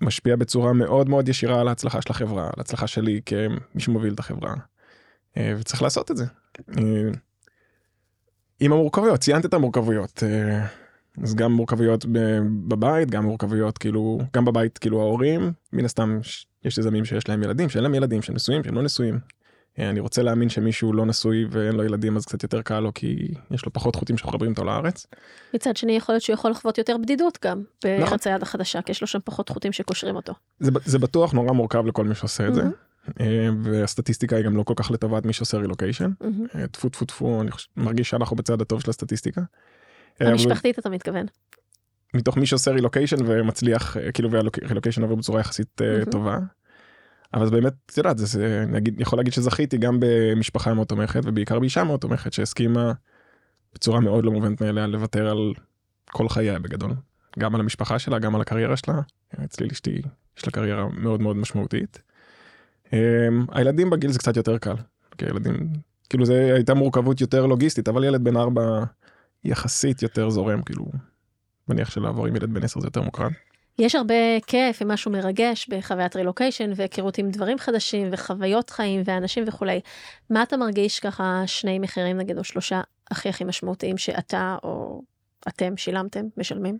[0.00, 4.18] משפיע בצורה מאוד מאוד ישירה על ההצלחה של החברה על ההצלחה שלי כמי שמוביל את
[4.18, 4.54] החברה.
[5.36, 6.24] אה, וצריך לעשות את זה.
[6.78, 7.10] אה,
[8.60, 10.66] עם המורכבויות ציינת את המורכבויות אה,
[11.22, 12.06] אז גם מורכבויות
[12.68, 16.18] בבית גם מורכבויות כאילו גם בבית כאילו ההורים מן הסתם
[16.64, 19.18] יש יזמים שיש להם ילדים שאין להם ילדים שהם נשואים שהם לא נשואים
[19.78, 22.94] אה, אני רוצה להאמין שמישהו לא נשוי ואין לו ילדים אז קצת יותר קל לו
[22.94, 25.06] כי יש לו פחות חוטים שמחברים אותו לארץ.
[25.54, 28.32] מצד שני יכול להיות שהוא יכול לחוות יותר בדידות גם בארץ נכון.
[28.32, 30.32] היד החדשה כי יש לו שם פחות חוטים שקושרים אותו.
[30.60, 32.62] זה, זה בטוח נורא מורכב לכל מי שעושה את זה.
[33.20, 36.10] אה, והסטטיסטיקה היא גם לא כל כך לטובת מי שעושה רילוקיישן.
[36.54, 39.40] אה, טפו טפו טפו אני מרגיש שאנחנו בצד הטוב של הסטטיסטיקה.
[40.20, 41.26] המשפחתית אתה מתכוון.
[42.14, 46.38] מתוך מי שעושה רילוקיישן ומצליח כאילו והרילוקיישן עובר בצורה יחסית טובה.
[47.34, 51.84] אבל באמת, את יודעת, זה, אגיד, יכול להגיד שזכיתי גם במשפחה מאוד תומכת ובעיקר באישה
[51.84, 52.92] מאוד תומכת שהסכימה
[53.74, 55.52] בצורה מאוד לא מובנת מאליה לוותר על
[56.10, 56.90] כל חייה בגדול.
[57.38, 59.00] גם על המשפחה שלה, גם על הקריירה שלה.
[59.44, 60.02] אצלי לאשתי
[60.38, 62.02] יש לה קריירה מאוד מאוד משמעותית.
[62.86, 62.90] Um,
[63.48, 64.74] הילדים בגיל זה קצת יותר קל.
[65.18, 65.68] כי הילדים,
[66.10, 68.84] כאילו זה הייתה מורכבות יותר לוגיסטית, אבל ילד בן ארבע
[69.46, 70.86] יחסית יותר זורם, כאילו,
[71.68, 73.30] מניח שלעבור עם ילד בן עשר זה יותר מוקרן.
[73.78, 79.80] יש הרבה כיף ומשהו מרגש בחוויית רילוקיישן והיכרות עם דברים חדשים וחוויות חיים ואנשים וכולי.
[80.30, 82.80] מה אתה מרגיש ככה שני מחירים נגיד או שלושה
[83.10, 85.02] הכי הכי משמעותיים שאתה או
[85.48, 86.78] אתם שילמתם משלמים?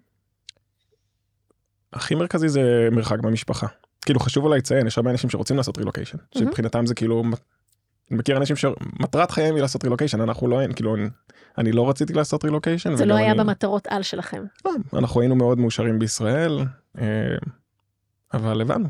[1.93, 3.67] הכי מרכזי זה מרחק במשפחה.
[4.05, 6.39] כאילו חשוב אולי לציין יש הרבה אנשים שרוצים לעשות רילוקיישן mm-hmm.
[6.39, 7.23] שמבחינתם זה כאילו
[8.11, 10.97] אני מכיר אנשים שמטרת חייהם היא לעשות רילוקיישן אנחנו לא אין כאילו
[11.59, 12.97] אני לא רציתי לעשות רילוקיישן.
[12.97, 13.39] זה לא היה אני...
[13.39, 14.45] במטרות על שלכם.
[14.65, 16.59] לא, אנחנו היינו מאוד מאושרים בישראל
[16.99, 17.05] אה,
[18.35, 18.89] אבל הבנו.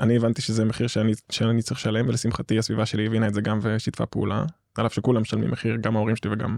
[0.00, 3.58] אני הבנתי שזה מחיר שאני, שאני צריך לשלם ולשמחתי הסביבה שלי הבינה את זה גם
[3.62, 6.56] ושיתפה פעולה על אף שכולם משלמים מחיר גם ההורים שלי וגם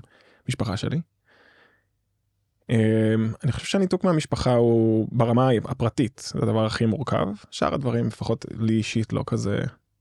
[0.49, 1.01] משפחה שלי.
[2.71, 8.45] אה, אני חושב שהניתוק מהמשפחה הוא ברמה הפרטית זה הדבר הכי מורכב שאר הדברים לפחות
[8.59, 9.61] לי אישית לא כזה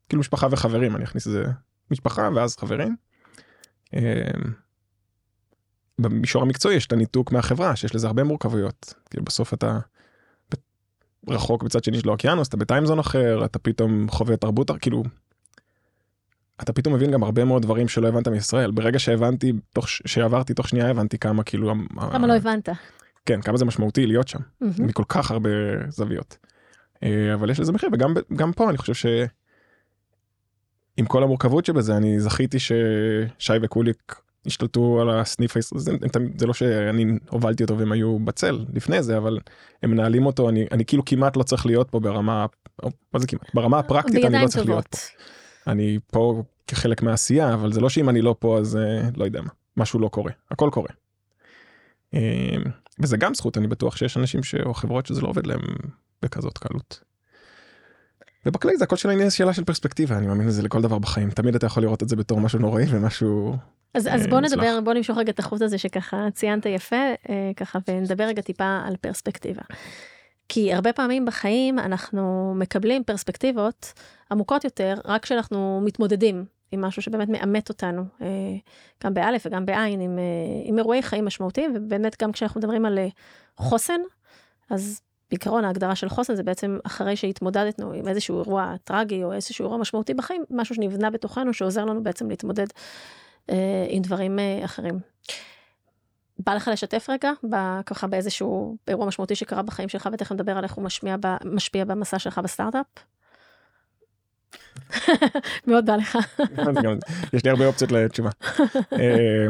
[0.10, 1.46] כאילו משפחה וחברים אני אכניס את זה
[1.92, 2.96] משפחה ואז חברים.
[3.94, 4.32] אה,
[6.02, 9.80] במישור המקצועי יש את הניתוק מהחברה שיש לזה הרבה מורכבויות כאילו בסוף אתה
[11.28, 15.04] רחוק בצד שני של האוקיינוס אתה בטיימזון אחר אתה פתאום חווה תרבות כאילו.
[16.62, 20.68] אתה פתאום מבין גם הרבה מאוד דברים שלא הבנת מישראל ברגע שהבנתי תוך שעברתי תוך
[20.68, 21.74] שנייה הבנתי כמה כאילו
[22.12, 22.70] כמה לא הבנת
[23.26, 25.50] כן כמה זה משמעותי להיות שם מכל כך הרבה
[25.90, 26.38] זוויות.
[27.04, 29.06] אה, אבל יש לזה מחיר וגם גם פה אני חושב ש...
[30.98, 35.92] עם כל המורכבות שבזה אני זכיתי ששי וקוליק השתלטו על הסניף הישראלי, זה,
[36.38, 39.40] זה לא שאני הובלתי אותו והם היו בצל לפני זה, אבל
[39.84, 42.46] הם מנהלים אותו, אני, אני כאילו כמעט לא צריך להיות פה ברמה,
[43.14, 43.54] מה זה כמעט?
[43.54, 44.68] ברמה הפרקטית אני לא צריך טובות.
[44.68, 45.72] להיות פה.
[45.72, 49.42] אני פה כחלק מהעשייה, אבל זה לא שאם אני לא פה אז אה, לא יודע
[49.42, 50.90] מה, משהו לא קורה, הכל קורה.
[52.14, 52.56] אה,
[53.00, 54.56] וזה גם זכות, אני בטוח שיש אנשים ש...
[54.56, 55.62] או חברות שזה לא עובד להם
[56.22, 57.07] בכזאת קלות.
[58.48, 61.56] ובכלי זה הכל של העניין שאלה של פרספקטיבה אני מאמין לזה לכל דבר בחיים תמיד
[61.56, 63.56] אתה יכול לראות את זה בתור משהו נוראי ומשהו
[63.94, 66.96] אז, אז בוא נדבר, בוא נמשוך רגע את החוט הזה שככה ציינת יפה,
[67.30, 69.62] אה, ככה ונדבר רגע טיפה על פרספקטיבה.
[70.50, 73.94] כי הרבה פעמים בחיים אנחנו מקבלים פרספקטיבות
[74.32, 78.28] עמוקות יותר רק כשאנחנו מתמודדים עם משהו שבאמת מאמת אותנו, אה,
[79.04, 80.24] גם באלף וגם בעין, עם, אה,
[80.64, 83.00] עם אירועי חיים משמעותיים, ובאמת גם כשאנחנו מדברים על
[83.58, 84.00] חוסן,
[84.70, 89.66] אז בעיקרון ההגדרה של חוסן זה בעצם אחרי שהתמודדנו עם איזשהו אירוע טרגי או איזשהו
[89.66, 92.68] אירוע משמעותי בחיים, משהו שנבנה בתוכנו שעוזר לנו בעצם להתמודד
[93.50, 95.00] אה, עם דברים אה, אחרים.
[96.40, 97.32] בא לך לשתף רגע
[97.86, 101.86] ככה באיזשהו אירוע משמעותי שקרה בחיים שלך ותכף נדבר על איך הוא משמיע ב, משפיע
[101.86, 102.86] במסע שלך בסטארט-אפ.
[105.68, 106.18] מאוד בא לך.
[107.34, 108.30] יש לי הרבה אופציות לתשובה.
[109.00, 109.48] אה,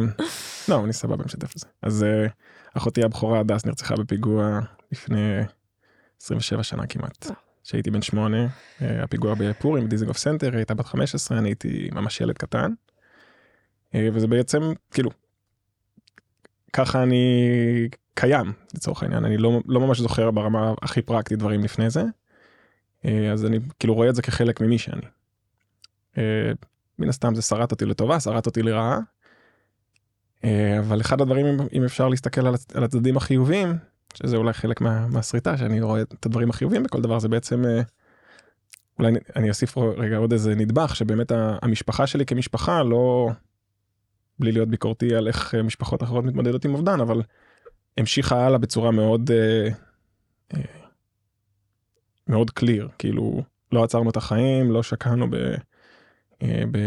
[0.69, 1.65] לא, אני סבבה משתף את זה.
[1.81, 2.05] אז
[2.73, 4.59] אחותי הבכורה הדס נרצחה בפיגוע
[4.91, 5.41] לפני
[6.21, 7.25] 27 שנה כמעט.
[7.25, 7.35] וואו.
[7.63, 8.47] כשהייתי בן שמונה,
[8.81, 12.71] אה, הפיגוע בפורים בדיזינגוף סנטר, הייתה בת 15, אני הייתי ממש ילד קטן.
[13.95, 15.09] אה, וזה בעצם, כאילו,
[16.73, 17.25] ככה אני
[18.13, 22.03] קיים, לצורך העניין, אני לא, לא ממש זוכר ברמה הכי פרקטית דברים לפני זה.
[23.05, 25.01] אה, אז אני כאילו רואה את זה כחלק ממי שאני.
[26.17, 26.51] אה,
[26.99, 28.99] מן הסתם זה שרט אותי לטובה, שרט אותי לרעה.
[30.43, 33.69] אה, אבל אחד הדברים, אם- אפשר להסתכל על הצדדים החיוביים,
[34.13, 37.81] שזה אולי חלק מה, מהסריטה, שאני רואה את הדברים החיוביים בכל דבר, זה בעצם, אה,
[38.99, 43.29] אולי אני- אוסיף רגע עוד איזה נדבך, שבאמת המשפחה שלי כמשפחה לא,
[44.39, 47.21] בלי להיות ביקורתי על איך אה, משפחות אחרות מתמודדות עם אובדן, אבל
[47.97, 49.67] המשיכה הלאה בצורה מאוד, אה,
[50.53, 50.61] אה,
[52.27, 55.35] מאוד קליר, כאילו לא עצרנו את החיים, לא שקענו ב...
[56.41, 56.77] אה, ב...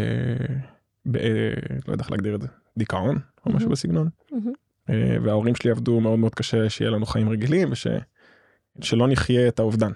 [1.05, 1.15] ב...
[1.17, 1.53] אה,
[1.87, 3.69] לא יודע איך להגדיר את זה, דיכאון או משהו.
[3.69, 4.09] בסגנון.
[4.91, 7.71] אה, וההורים שלי עבדו מאוד מאוד קשה שיהיה לנו חיים רגילים
[8.79, 9.91] ושלא נחיה את האובדן.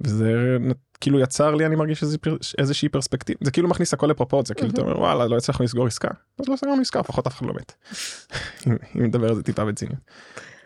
[0.00, 0.56] וזה
[1.00, 2.16] כאילו יצר לי אני מרגיש איזה
[2.58, 6.08] איזושהי פרספקטיבה זה כאילו מכניס הכל לפרופורציה כאילו אתה אומר וואלה לא הצלחנו לסגור עסקה
[6.40, 7.72] אז לא סגרנו עסקה לפחות אף אחד לא מת.
[8.66, 9.98] אם- נדבר על זה טיפה בציניות.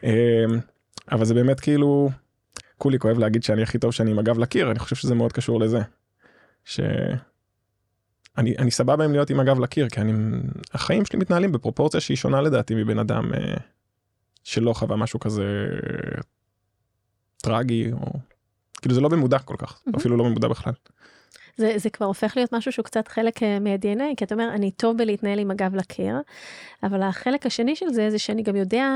[0.05, 0.44] אה,
[1.12, 2.11] אבל זה באמת כאילו
[2.79, 5.61] כולי כואב להגיד שאני הכי טוב שאני עם הגב לקיר אני חושב שזה מאוד קשור
[5.61, 5.81] לזה.
[6.64, 6.81] ש...
[8.38, 10.12] אני, אני סבבה עם להיות עם הגב לקיר כי אני
[10.74, 13.54] החיים שלי מתנהלים בפרופורציה שהיא שונה לדעתי מבן אדם אה,
[14.44, 15.44] שלא חווה משהו כזה
[17.36, 18.12] טרגי או
[18.82, 19.96] כאילו זה לא במודע כל כך מהמם.
[19.98, 20.72] אפילו לא במודע בכלל.
[21.56, 24.70] זה, זה כבר הופך להיות משהו שהוא קצת חלק אה, מה-DNA, כי אתה אומר, אני
[24.70, 26.16] טוב בלהתנהל עם הגב לקיר,
[26.82, 28.86] אבל החלק השני של זה, זה שאני גם יודע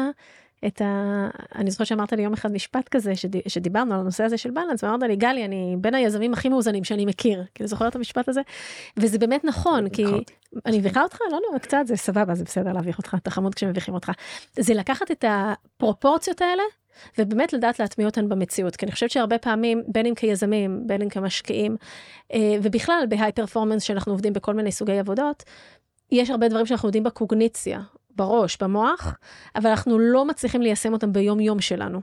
[0.67, 1.29] את ה...
[1.55, 3.49] אני זוכרת שאמרת לי יום אחד משפט כזה, שד...
[3.49, 7.07] שדיברנו על הנושא הזה של בלנס, ואמרת לי, גלי, אני בין היזמים הכי מאוזנים שאני
[7.07, 7.45] מכיר.
[7.55, 8.41] כאילו, זוכר את המשפט הזה?
[8.97, 10.05] וזה באמת נכון, כי...
[10.05, 10.35] אותי.
[10.67, 11.19] אני מביכה אותך?
[11.31, 14.13] לא, לא, קצת, זה סבבה, זה בסדר להביך אותך, אתה חמוד כשמביכים אותך.
[14.59, 16.63] זה לקחת את הפרופורציות האלה,
[17.19, 21.09] ובאמת לדעת להטמיע אותן במציאות, כי אני חושבת שהרבה פעמים, בין אם כיזמים, בין אם
[21.09, 21.77] כמשקיעים,
[22.33, 25.43] אה, ובכלל בהיי פרפורמנס שאנחנו עובדים בכל מיני סוגי עבודות,
[26.13, 27.81] יש הרבה דברים שאנחנו עובדים בקוגניציה,
[28.17, 29.15] בראש, במוח,
[29.57, 32.01] אבל אנחנו לא מצליחים ליישם אותם ביום יום שלנו.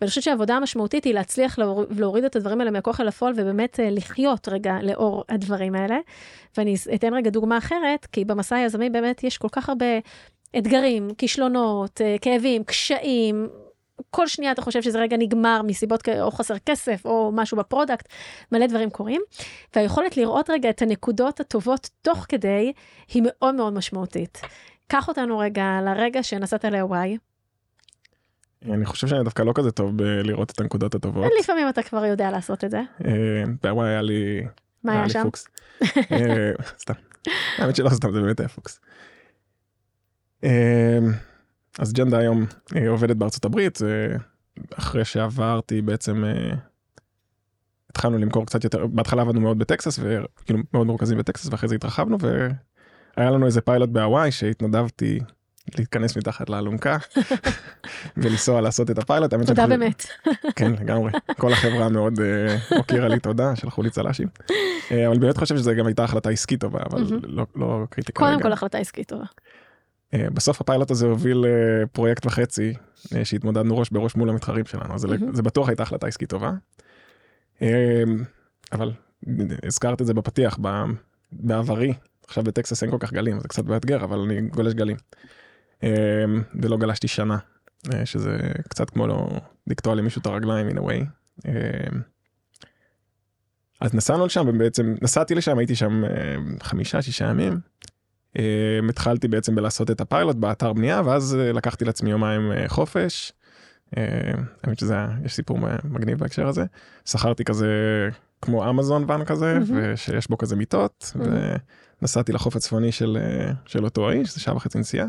[0.00, 3.80] ואני חושבת שהעבודה המשמעותית היא להצליח להור- להוריד את הדברים האלה מהכוח אל הפועל ובאמת
[3.80, 5.98] אה, לחיות רגע לאור הדברים האלה.
[6.56, 9.86] ואני אתן רגע דוגמה אחרת, כי במסע היזמי באמת יש כל כך הרבה
[10.58, 13.48] אתגרים, כישלונות, אה, כאבים, קשיים.
[14.10, 18.08] כל שנייה אתה חושב שזה רגע נגמר מסיבות או חסר כסף או משהו ב product,
[18.52, 19.22] מלא דברים קורים.
[19.76, 22.72] והיכולת לראות רגע את הנקודות הטובות תוך כדי
[23.08, 24.40] היא מאוד מאוד משמעותית.
[24.88, 27.18] קח אותנו רגע לרגע שנסעת להוואי.
[28.64, 31.32] אני חושב שאני דווקא לא כזה טוב בלראות את הנקודות הטובות.
[31.40, 32.80] לפעמים אתה כבר יודע לעשות את זה.
[33.04, 34.46] אה, בהוואי היה לי
[34.84, 35.22] מה היה שם?
[35.22, 35.48] פוקס.
[36.12, 36.94] אה, סתם.
[37.58, 38.80] האמת שלא סתם זה באמת היה פוקס.
[40.44, 40.98] אה,
[41.78, 42.46] אז ג'נדה היום
[42.88, 43.78] עובדת בארצות הברית
[44.78, 46.24] אחרי שעברתי בעצם
[47.90, 52.18] התחלנו למכור קצת יותר בהתחלה עבדנו מאוד בטקסס וכאילו מאוד מרוכזים בטקסס ואחרי זה התרחבנו
[53.16, 55.20] והיה לנו איזה פיילוט בהוואי שהתנדבתי
[55.78, 56.96] להתכנס מתחת לאלונקה
[58.16, 59.34] ולנסוע לעשות את הפיילוט.
[59.46, 60.06] תודה באמת.
[60.56, 64.28] כן לגמרי כל החברה מאוד אה, הוקירה לי תודה שלחו לי צל"שים.
[64.90, 67.04] אה, אבל באמת חושב שזה גם הייתה החלטה עסקית טובה אבל.
[67.22, 68.42] לא לא קריטי קודם כרגע.
[68.42, 69.24] כל החלטה עסקית טובה.
[70.14, 71.44] אה, בסוף הפיילוט הזה הוביל
[71.92, 72.74] פרויקט וחצי
[73.24, 76.52] שהתמודדנו ראש בראש מול המתחרים שלנו אז זה- בטוח הייתה החלטה עסקית טובה.
[78.72, 78.92] אבל
[79.66, 80.58] הזכרת את זה בפתיח
[81.32, 81.92] בעברי
[82.28, 84.96] עכשיו בטקסס אין כל כך גלים זה קצת מאתגר אבל אני גולש גלים.
[85.84, 86.24] אה,
[86.62, 87.38] ולא גלשתי שנה
[87.94, 89.28] אה, שזה קצת כמו לא
[89.66, 91.04] לקטוע למישהו את הרגליים in a way.
[91.48, 91.52] אה,
[93.80, 96.10] אז נסענו לשם ובעצם נסעתי לשם הייתי שם אה,
[96.62, 97.60] חמישה שישה ימים.
[98.38, 103.32] אה, התחלתי בעצם בלעשות את הפיילוט באתר בנייה ואז אה, לקחתי לעצמי יומיים חופש.
[104.62, 106.64] האמת שזה היה- יש סיפור מגניב בהקשר הזה.
[107.04, 107.68] שכרתי כזה
[108.46, 109.80] כמו אמזון ואן כזה מהמם.
[109.94, 111.36] ושיש בו כזה מיטות מהמם.
[112.02, 115.06] ונסעתי לחוף הצפוני של אה, של אותו האי שזה שעה וחצי נסיעה.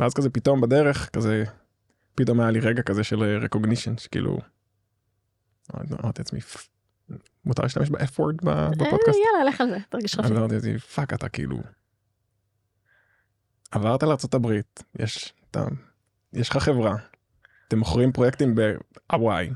[0.00, 1.44] ואז כזה פתאום בדרך כזה
[2.14, 4.38] פתאום היה לי רגע כזה של recognition שכאילו.
[5.74, 6.68] אמרתי לעצמי "פ-
[7.44, 9.18] מותר להשתמש ב-F word אה, בפודקאסט.
[9.34, 10.34] יאללה, לך על זה, תרגיש אז חופשי.
[10.38, 11.58] אמרתי לעצמי fuck אתה כאילו.
[13.70, 14.46] עברת לארה"ב
[14.98, 15.34] יש
[16.32, 16.94] יש לך חברה.
[17.68, 19.50] אתם מוכרים פרויקטים בהוואי.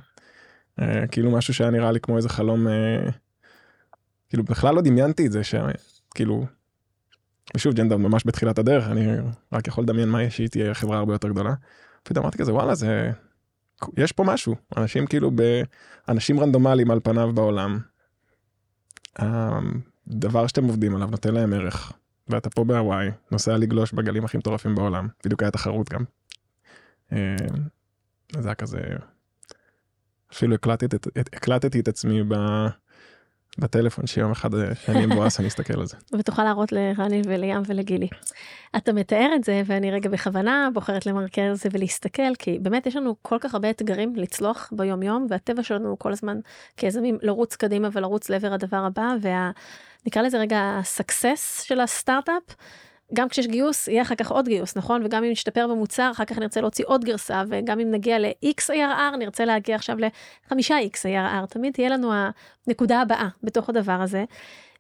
[0.81, 3.11] אה, כאילו משהו שהיה נראה לי כמו איזה חלום אה,
[4.29, 6.47] כאילו בכלל לא דמיינתי את זה שכאילו.
[7.57, 9.07] ושוב ג'נדה ממש בתחילת הדרך אני
[9.53, 11.55] רק יכול לדמיין מה יש שהיא תהיה חברה הרבה יותר גדולה.
[12.03, 13.11] פתאום אמרתי כזה וואלה זה
[13.97, 17.81] יש פה משהו אנשים כאילו באנשים רנדומליים על פניו בעולם.
[19.17, 21.93] הדבר שאתם עובדים עליו נותן להם ערך
[22.29, 26.05] ואתה פה בהוואי נוסע לגלוש בגלים הכי מטורפים בעולם בדיוק היה תחרות גם.
[27.13, 27.37] אה,
[28.39, 28.81] זה היה כזה
[30.33, 30.97] אפילו הקלטתי
[31.81, 32.23] את, את עצמי
[33.59, 35.97] בטלפון שיום אחד אה, שאני מבואס אני אסתכל על זה.
[36.19, 38.09] ותוכל להראות לרני ולים ולגילי.
[38.77, 42.97] אתה מתאר את זה ואני רגע בכוונה בוחרת למרקר על זה ולהסתכל כי באמת יש
[42.97, 46.39] לנו כל כך הרבה אתגרים לצלוח ביום יום והטבע שלנו כל הזמן
[46.77, 49.15] כיזמים לרוץ קדימה ולרוץ לעבר הדבר הבא
[50.05, 52.43] ונקרא לזה רגע הסקסס של הסטארט-אפ.
[53.15, 56.39] גם כשיש גיוס יהיה אחר כך עוד גיוס נכון וגם אם נשתפר במוצר אחר כך
[56.39, 59.97] נרצה להוציא עוד גרסה וגם אם נגיע ל-X ARR נרצה להגיע עכשיו
[60.47, 62.13] לחמישה X ARR תמיד תהיה לנו
[62.67, 64.25] הנקודה הבאה בתוך הדבר הזה.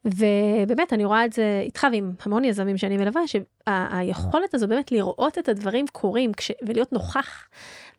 [0.05, 5.39] ובאמת אני רואה את זה איתך ועם המון יזמים שאני מלווה שהיכולת הזו באמת לראות
[5.39, 6.53] את הדברים קורים כש...
[6.63, 7.49] ולהיות נוכח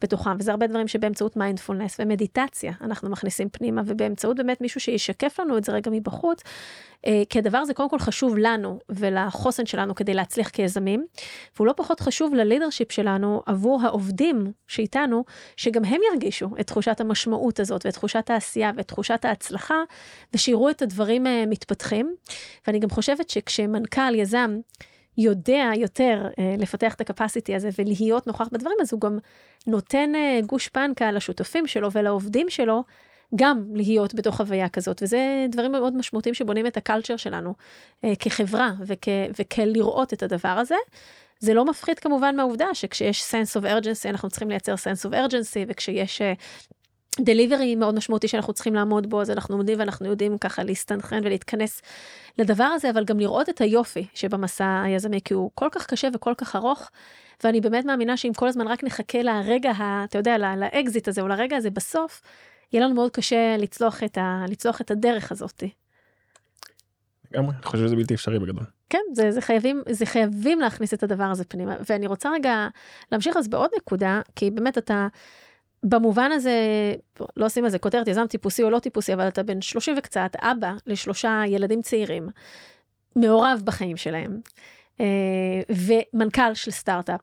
[0.02, 5.58] בתוכם וזה הרבה דברים שבאמצעות מיינדפולנס ומדיטציה אנחנו מכניסים פנימה ובאמצעות באמת מישהו שישקף לנו
[5.58, 6.44] את זה רגע מבחוץ
[7.08, 11.06] אה, כי הדבר הזה קודם כל חשוב לנו ולחוסן שלנו כדי להצליח כיזמים,
[11.56, 15.24] והוא לא פחות חשוב ללידרשיפ שלנו עבור העובדים שאיתנו,
[15.58, 19.84] שגם הם ירגישו את תחושת המשמעות הזאת ואת תחושת העשייה ואת תחושת ההצלחה,
[20.34, 22.16] ושיראו את הדברים אה, מתפתחים.
[22.68, 24.60] ואני גם חושבת שכשמנכ"ל, יזם,
[25.18, 29.18] יודע יותר אה, לפתח את הקפסיטי הזה ולהיות נוכח בדברים, אז הוא גם
[29.68, 32.84] נותן אה, גושפנקה לשותפים שלו ולעובדים שלו
[33.36, 37.54] גם להיות בתוך חוויה כזאת, וזה דברים מאוד משמעותיים שבונים את הקלצ'ר שלנו
[38.04, 39.08] אה, כחברה וכ,
[39.40, 40.76] וכלראות את הדבר הזה.
[41.40, 45.66] זה לא מפחית כמובן מהעובדה שכשיש sense of urgency אנחנו צריכים לייצר sense of urgency
[45.68, 46.22] וכשיש
[47.20, 51.82] דליברי מאוד משמעותי שאנחנו צריכים לעמוד בו אז אנחנו עומדים ואנחנו יודעים ככה להסתנכרן ולהתכנס
[52.38, 56.34] לדבר הזה אבל גם לראות את היופי שבמסע היזמי כי הוא כל כך קשה וכל
[56.38, 56.90] כך ארוך
[57.44, 61.28] ואני באמת מאמינה שאם כל הזמן רק נחכה לרגע ה, אתה יודע לאקזיט הזה או
[61.28, 62.22] לרגע הזה בסוף
[62.74, 65.64] יהיה לנו מאוד קשה לצלוח את, ה, לצלוח את הדרך הזאת.
[67.32, 68.64] לגמרי, אני חושב שזה בלתי אפשרי בגדול.
[68.90, 71.76] כן, זה, זה חייבים, זה חייבים להכניס את הדבר הזה פנימה.
[71.90, 72.68] ואני רוצה רגע
[73.12, 75.08] להמשיך אז בעוד נקודה, כי באמת אתה,
[75.84, 76.56] במובן הזה,
[77.38, 80.74] לא עושים על כותרת יזם טיפוסי או לא טיפוסי, אבל אתה בן 30 וקצת, אבא
[80.88, 82.30] לשלושה ילדים צעירים,
[83.16, 84.42] מעורב בחיים שלהם,
[85.00, 85.06] אה,
[85.70, 87.22] ומנכ"ל של סטארט-אפ.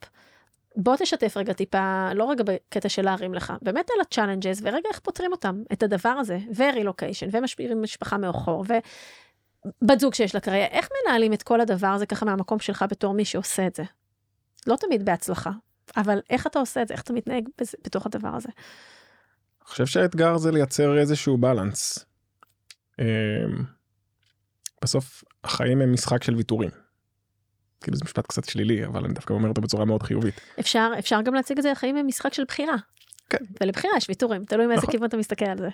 [0.76, 4.88] בוא תשתף רגע טיפה, לא רגע בקטע של להרים לך, באמת על ה challenges, ורגע
[4.88, 10.66] איך פותרים אותם, את הדבר הזה, ורילוקיישן, ומשפיעים משפחה מאחור, ובת זוג שיש לה קריירה,
[10.66, 13.82] איך מנהלים את כל הדבר הזה ככה מהמקום שלך בתור מי שעושה את זה?
[14.66, 15.50] לא תמיד בהצלחה,
[15.96, 18.48] אבל איך אתה עושה את זה, איך אתה מתנהג בזה, בתוך הדבר הזה?
[18.48, 22.06] אני חושב שהאתגר זה לייצר איזשהו בלנס.
[22.98, 23.04] אמ,
[24.82, 26.70] בסוף החיים הם משחק של ויתורים.
[27.80, 30.40] כאילו זה משפט קצת שלילי אבל אני דווקא אומר אותו בצורה מאוד חיובית.
[30.60, 32.76] אפשר אפשר גם להציג את זה לחיים במשחק של בחירה.
[33.30, 33.44] כן.
[33.60, 34.92] ולבחירה יש ויתורים תלוי מאיזה נכון.
[34.92, 35.68] כיוון אתה מסתכל על זה.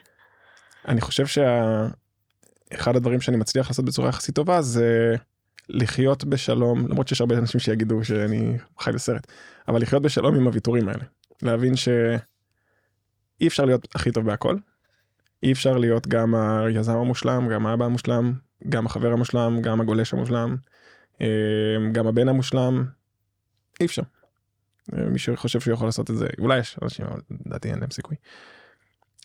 [0.89, 5.17] אני חושב שאחד הדברים שאני מצליח לעשות בצורה יחסית טובה זה
[5.69, 9.27] לחיות בשלום למרות שיש הרבה אנשים שיגידו שאני חי בסרט
[9.69, 11.05] אבל לחיות בשלום עם הוויתורים האלה
[11.43, 14.57] להבין שאי אפשר להיות הכי טוב בהכל.
[15.43, 18.33] אי אפשר להיות גם היזם המושלם גם האבא המושלם
[18.69, 20.57] גם החבר המושלם גם הגולש המושלם.
[21.21, 22.85] אמ, גם הבן המושלם,
[23.81, 24.03] אי אפשר.
[24.93, 27.91] אה, מי שחושב שהוא יכול לעשות את זה, אולי יש אנשים, אבל לדעתי אין להם
[27.91, 28.17] סיכוי.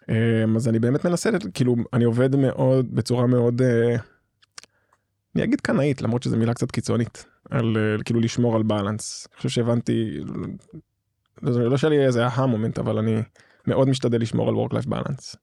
[0.10, 3.95] אמ, אז אני באמת מנסה, כאילו, אני עובד מאוד, בצורה מאוד, אה,
[5.35, 9.27] אני אגיד קנאית, למרות שזו מילה קצת קיצונית, על אה, כאילו לשמור על בלנס.
[9.31, 10.19] אני חושב שהבנתי,
[11.41, 13.21] לא, לא שהיה לי איזה אהה מומנט, אבל אני
[13.67, 15.37] מאוד משתדל לשמור על work life balance.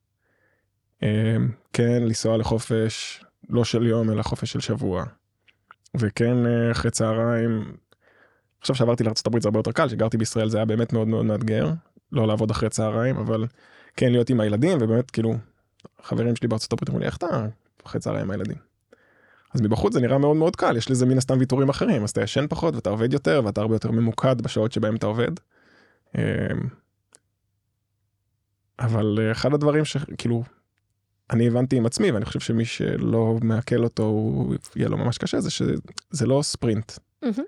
[1.03, 5.05] אמ, כן, לנסוע לחופש, לא של יום, אלא חופש של שבוע.
[5.97, 7.77] וכן אה, אחרי צהריים,
[8.61, 11.71] עכשיו שעברתי לארה"ב זה הרבה יותר קל, שגרתי בישראל זה היה באמת מאוד מאוד מאתגר,
[12.13, 13.47] לא לעבוד אחרי צהריים, אבל
[13.97, 15.35] כן להיות עם הילדים, ובאמת כאילו,
[16.03, 17.47] חברים שלי הברית אמרו לי, איך אתה
[17.87, 18.66] אחרי צהריים עם הילדים?
[19.57, 22.23] אז מבחוץ זה נראה מאוד מאוד קל, יש לזה מן הסתם ויתורים אחרים, אז אתה
[22.23, 25.31] ישן פחות ואתה עובד יותר ואתה הרבה יותר ממוקד בשעות שבהם אתה עובד.
[26.19, 26.23] אמ,
[28.79, 30.45] אבל אה, אחד הדברים שכאילו
[31.31, 35.41] אני הבנתי עם עצמי ואני חושב שמי שלא מעכל אותו הוא יהיה לו ממש קשה
[35.41, 36.93] זה שזה לא ספרינט.
[37.25, 37.41] Mm-hmm.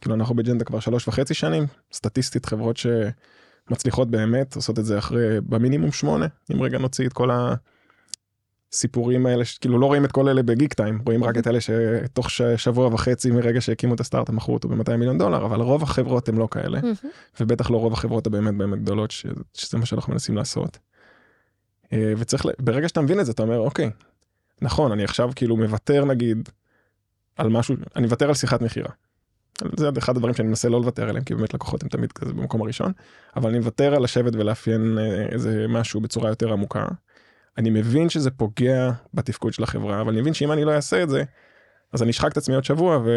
[0.00, 5.40] כאילו אנחנו בג'נדה כבר שלוש וחצי שנים סטטיסטית חברות שמצליחות באמת עושות את זה אחרי
[5.40, 7.30] במינימום שמונה אם רגע נוציא את כל
[8.72, 12.30] הסיפורים האלה כאילו לא רואים את כל אלה בגיק טיים רואים רק את אלה שתוך
[12.56, 16.38] שבוע וחצי מרגע שהקימו את הסטארט מכרו אותו ב-200 מיליון דולר אבל רוב החברות הם
[16.38, 16.80] לא כאלה.
[17.40, 19.10] ובטח לא רוב החברות הבאמת באמת גדולות
[19.54, 20.78] שזה מה שאנחנו מנסים לעשות.
[21.92, 23.90] אה, וצריך, ברגע שאתה מבין את זה אתה אומר אוקיי,
[24.62, 26.48] נכון אני עכשיו כאילו מוותר נגיד
[27.36, 28.90] על משהו, אני מוותר על שיחת מכירה.
[29.76, 32.62] זה אחד הדברים שאני מנסה לא לוותר עליהם כי באמת לקוחות הם תמיד כזה במקום
[32.62, 32.92] הראשון
[33.36, 36.86] אבל אני מוותר על לשבת ולאפיין אה, איזה משהו בצורה יותר עמוקה.
[37.58, 41.08] אני מבין שזה פוגע בתפקוד של החברה אבל אני מבין שאם אני לא אעשה את
[41.08, 41.24] זה
[41.92, 43.10] אז אני אשחק את עצמי עוד שבוע ו...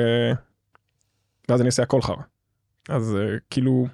[1.49, 2.23] ואז אני אעשה הכל חרא.
[2.89, 3.87] אז אה, כאילו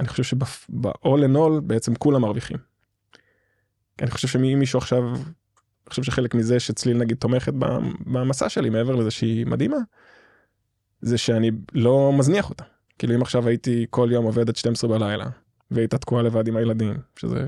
[0.00, 2.58] אני חושב שב-all in all בעצם כולם מרוויחים.
[4.02, 7.52] אני חושב שאם מישהו עכשיו, אני חושב שחלק מזה שצליל נגיד תומכת
[8.06, 9.76] במסע שלי מעבר לזה שהיא מדהימה,
[11.00, 12.64] זה שאני לא מזניח אותה.
[12.98, 15.26] כאילו אם עכשיו הייתי כל יום עובד עד 12 בלילה,
[15.70, 17.46] והייתה תקועה לבד עם הילדים, שזה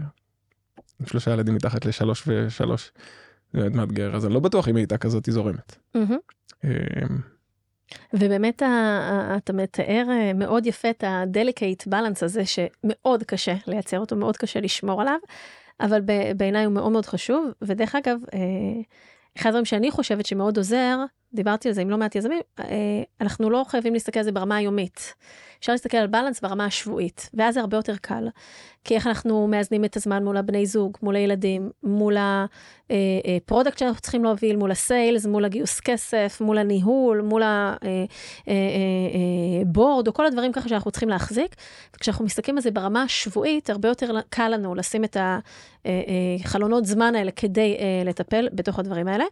[1.06, 2.92] שלושה ילדים מתחת לשלוש ושלוש,
[3.52, 5.76] זה באמת מאתגר, אז אני לא בטוח אם היא הייתה כזאת זורמת.
[5.96, 6.66] Mm-hmm.
[8.12, 8.62] ובאמת
[9.36, 14.60] אתה מתאר אה, מאוד יפה את ה-delicate balance הזה שמאוד קשה לייצר אותו, מאוד קשה
[14.60, 15.18] לשמור עליו,
[15.80, 16.00] אבל
[16.36, 18.38] בעיניי הוא מאוד מאוד חשוב, ודרך אגב, אה,
[19.38, 20.98] אחד הדברים שאני חושבת שמאוד עוזר,
[21.34, 22.64] דיברתי על זה עם לא מעט יזמים, אה,
[23.20, 25.14] אנחנו לא חייבים להסתכל על זה ברמה היומית.
[25.66, 28.28] אפשר להסתכל על balance ברמה השבועית, ואז זה הרבה יותר קל.
[28.84, 33.78] כי איך אנחנו מאזנים את הזמן מול הבני זוג, מול הילדים, מול הפרודקט אה, אה,
[33.78, 37.42] שאנחנו צריכים להוביל, מול ה sales, מול הגיוס כסף, מול הניהול, מול
[39.62, 41.56] ה board, או כל הדברים ככה שאנחנו צריכים להחזיק.
[41.96, 45.16] וכשאנחנו מסתכלים על זה ברמה השבועית, הרבה יותר קל לנו לשים את
[46.44, 49.24] החלונות זמן האלה כדי לטפל בתוך הדברים האלה.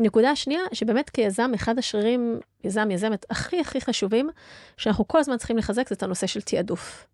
[0.00, 4.30] נקודה שנייה, שבאמת כיזם, אחד השרירים, יזם, יזמת, הכי הכי חשובים,
[4.76, 7.06] שאנחנו כל הזמן צריכים לחזק, זה את הנושא של תעדוף.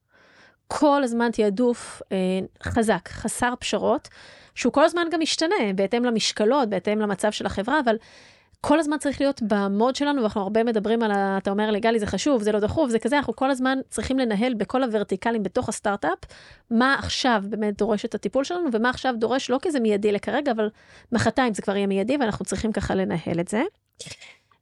[0.69, 2.17] כל הזמן תעדוף אה,
[2.63, 4.09] חזק, חסר פשרות,
[4.55, 7.97] שהוא כל הזמן גם משתנה, בהתאם למשקלות, בהתאם למצב של החברה, אבל
[8.61, 11.99] כל הזמן צריך להיות במוד שלנו, ואנחנו הרבה מדברים על, ה, אתה אומר לי, גלי,
[11.99, 15.69] זה חשוב, זה לא דחוף, זה כזה, אנחנו כל הזמן צריכים לנהל בכל הוורטיקלים בתוך
[15.69, 16.19] הסטארט-אפ,
[16.71, 20.53] מה עכשיו באמת דורש את הטיפול שלנו, ומה עכשיו דורש, לא כי זה מיידי לכרגע,
[20.53, 20.71] אבל
[21.13, 23.63] מחרתיים זה כבר יהיה מיידי, ואנחנו צריכים ככה לנהל את זה.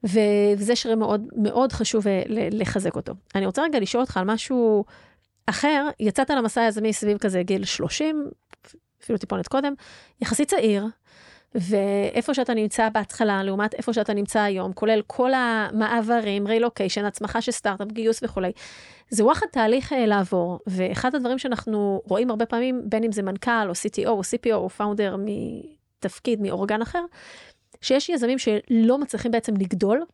[0.04, 3.12] וזה שרי מאוד מאוד חשוב אה, לחזק אותו.
[3.34, 4.84] אני רוצה רגע לשאול אותך על משהו
[5.46, 8.30] אחר, יצאת למסע היזמי סביב כזה גיל 30,
[9.02, 9.74] אפילו טיפונת קודם,
[10.20, 10.86] יחסית צעיר,
[11.54, 17.52] ואיפה שאתה נמצא בהתחלה, לעומת איפה שאתה נמצא היום, כולל כל המעברים, רילוקיישן, הצמחה של
[17.52, 18.52] סטארט-אפ, גיוס וכולי,
[19.10, 23.68] זה וואחד תהליך אה, לעבור, ואחד הדברים שאנחנו רואים הרבה פעמים, בין אם זה מנכ"ל
[23.68, 27.04] או CTO או CPO או פאונדר מתפקיד, מאורגן אחר,
[27.80, 30.04] שיש יזמים שלא מצליחים בעצם לגדול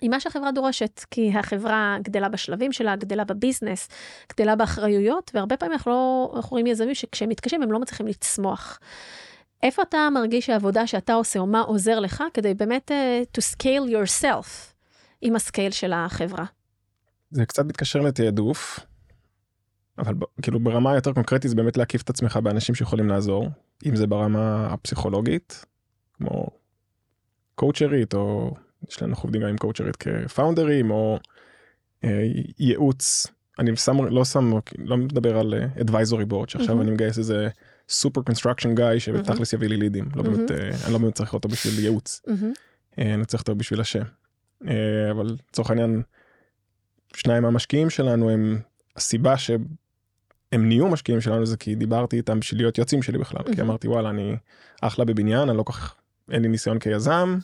[0.00, 3.88] עם מה שהחברה דורשת, כי החברה גדלה בשלבים שלה, גדלה בביזנס,
[4.32, 8.78] גדלה באחריויות, והרבה פעמים אנחנו לא, אנחנו רואים יזמים שכשהם מתקשים הם לא מצליחים לצמוח.
[9.62, 13.90] איפה אתה מרגיש שהעבודה שאתה עושה, או מה עוזר לך, כדי באמת uh, to scale
[13.92, 14.46] yourself
[15.20, 16.44] עם ה scale של החברה?
[17.30, 18.80] זה קצת מתקשר לתעדוף,
[19.98, 23.48] אבל כאילו ברמה יותר קונקרטית זה באמת להקיף את עצמך באנשים שיכולים לעזור,
[23.86, 25.64] אם זה ברמה הפסיכולוגית,
[26.12, 26.46] כמו
[27.58, 28.54] קואוצ'רית, או
[28.88, 31.18] יש לנו עובדים גם עם קואוצ'רית כ founderים, או
[32.04, 32.22] אה,
[32.58, 33.26] ייעוץ.
[33.58, 36.82] אני שם, לא שם, לא מדבר על uh, advisory board, שעכשיו mm-hmm.
[36.82, 37.48] אני מגייס איזה
[37.88, 41.48] סופר construction guy שבתכלס יביא לי leads לא באמת אה, אני לא באמת צריך אותו
[41.48, 42.22] בשביל ייעוץ.
[42.98, 44.02] אה, אני צריך אותו בשביל השם.
[44.68, 46.02] אה, אבל לצורך העניין
[47.14, 48.60] שניים מהמשקיעים שלנו הם
[48.96, 49.64] הסיבה שהם
[50.52, 53.54] נהיו משקיעים שלנו זה כי דיברתי איתם בשביל להיות יועצים שלי בכלל.
[53.54, 54.36] כי אמרתי וואלה אני
[54.82, 55.94] אחלה בבניין אני לא כל כך
[56.30, 57.38] אין לי ניסיון כיזם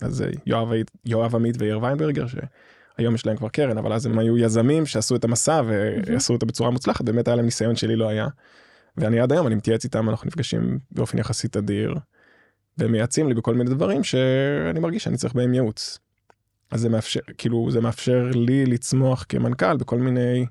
[0.00, 0.68] אז יואב,
[1.04, 5.16] יואב עמית ויאיר ויינברגר שהיום יש להם כבר קרן אבל אז הם היו יזמים שעשו
[5.16, 5.62] את המסע
[6.06, 8.28] ועשו אותו בצורה מוצלחת באמת היה להם ניסיון שלי לא היה.
[8.96, 11.94] ואני עד היום אני מתייעץ איתם אנחנו נפגשים באופן יחסית אדיר.
[12.78, 15.98] והם מייעצים לי בכל מיני דברים שאני מרגיש שאני צריך בהם ייעוץ.
[16.70, 20.46] אז זה מאפשר כאילו זה מאפשר לי לצמוח כמנכ"ל בכל מיני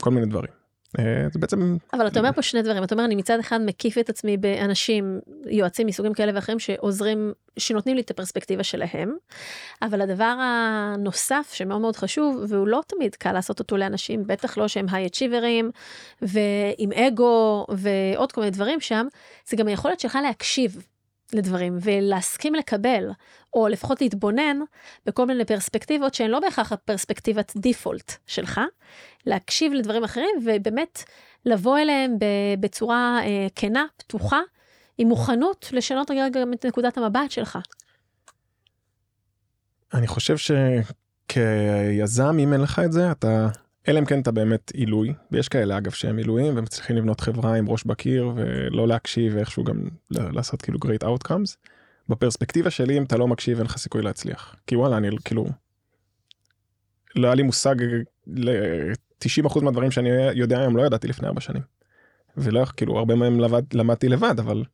[0.00, 0.59] כל מיני דברים.
[0.98, 3.98] אה, זה בעצם אבל אתה אומר פה שני דברים אתה אומר אני מצד אחד מקיף
[3.98, 9.16] את עצמי באנשים יועצים מסוגים כאלה ואחרים שעוזרים שנותנים לי את הפרספקטיבה שלהם.
[9.82, 14.68] אבל הדבר הנוסף שמאוד מאוד חשוב והוא לא תמיד קל לעשות אותו לאנשים בטח לא
[14.68, 15.70] שהם היי אצ'יברים
[16.22, 19.06] ועם אגו ועוד כל מיני דברים שם
[19.48, 20.86] זה גם היכולת שלך להקשיב
[21.34, 23.10] לדברים ולהסכים לקבל
[23.54, 24.58] או לפחות להתבונן
[25.06, 28.60] בכל מיני פרספקטיבות שהן לא בהכרח הפרספקטיבת דיפולט שלך,
[29.26, 31.02] להקשיב לדברים אחרים ובאמת
[31.46, 32.16] לבוא אליהם
[32.60, 34.40] בצורה אה, כנה, פתוחה,
[34.98, 37.58] עם מוכנות לשנות רגע גם את נקודת המבט שלך.
[39.94, 40.36] אני חושב
[41.28, 43.48] שכיזם אם אין לך את זה אתה
[43.88, 47.68] אלא אם כן אתה באמת עילוי ויש כאלה אגב שהם עילויים ומצליחים לבנות חברה עם
[47.68, 51.56] ראש בקיר ולא להקשיב ואיכשהו גם לעשות כאילו great outcomes.
[52.08, 55.46] בפרספקטיבה שלי אם אתה לא מקשיב אין לך סיכוי להצליח כי וואלה אני כאילו
[57.16, 57.74] לא היה לי מושג
[58.26, 61.62] ל-90% מהדברים שאני יודע היום לא ידעתי לפני ארבע שנים.
[62.36, 64.64] ולא כאילו הרבה מהם לבד, למדתי לבד אבל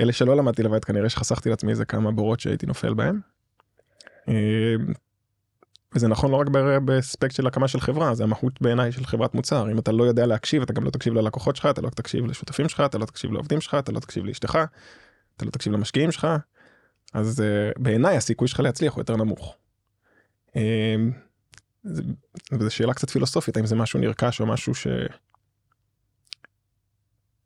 [0.00, 3.20] אלה שלא למדתי לבד כנראה שחסכתי לעצמי איזה כמה בורות שהייתי נופל בהם.
[5.94, 6.48] וזה נכון לא רק
[6.84, 10.26] באספקט של הקמה של חברה זה המהות בעיניי של חברת מוצר אם אתה לא יודע
[10.26, 13.32] להקשיב אתה גם לא תקשיב ללקוחות שלך אתה לא תקשיב לשותפים שלך אתה לא תקשיב
[13.32, 14.58] לעובדים שלך אתה לא תקשיב לאשתך
[15.36, 16.26] אתה לא תקשיב למשקיעים שלך
[17.12, 19.56] אז uh, בעיניי הסיכוי שלך להצליח הוא יותר נמוך.
[20.48, 20.52] Uh,
[22.60, 24.86] זו שאלה קצת פילוסופית האם זה משהו נרכש או משהו ש...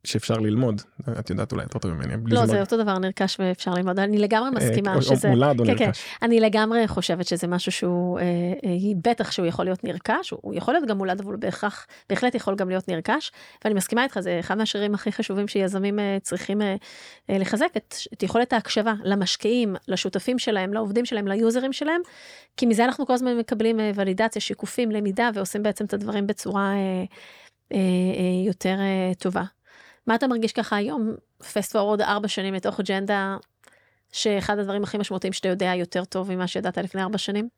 [0.05, 0.83] שאפשר ללמוד
[1.19, 2.15] את יודעת אולי יותר טוב ממני.
[2.27, 5.29] לא, זה אותו דבר נרכש ואפשר ללמוד, אני לגמרי אה, מסכימה שזה...
[5.29, 5.85] מולד או כן, כן.
[5.85, 6.05] נרכש.
[6.23, 8.71] אני לגמרי חושבת שזה משהו שהוא, אה, אה,
[9.05, 12.55] בטח שהוא יכול להיות נרכש, הוא- יכול להיות גם מולד, אבל הוא בהכרח, בהחלט יכול
[12.55, 13.33] גם להיות נרכש,
[13.65, 16.61] ואני מסכימה איתך, זה אחד מהשירים הכי חשובים שיזמים צריכים
[17.29, 22.01] לחזק, את, יכולת ההקשבה למשקיעים, לשותפים שלהם, לעובדים שלהם, ליוזרים שלהם,
[22.57, 26.73] כי מזה אנחנו כל הזמן מקבלים ולידציה, שיקופים, למידה, ועושים בעצם את הדברים בצורה
[28.47, 28.77] יותר
[29.19, 29.43] טובה.
[30.07, 31.15] מה אתה מרגיש ככה היום,
[31.53, 33.37] פסט פורוד ארבע שנים לתוך אג'נדה,
[34.13, 37.49] שאחד הדברים הכי משמעותיים שאתה יודע יותר טוב ממה שידעת לפני ארבע שנים?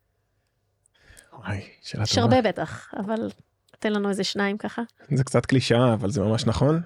[1.32, 2.22] וואי, שאלה יש טובה.
[2.22, 3.30] הרבה בטח, אבל
[3.78, 4.82] תן לנו איזה שניים ככה.
[5.10, 6.80] זה קצת קלישאה אבל זה ממש נכון.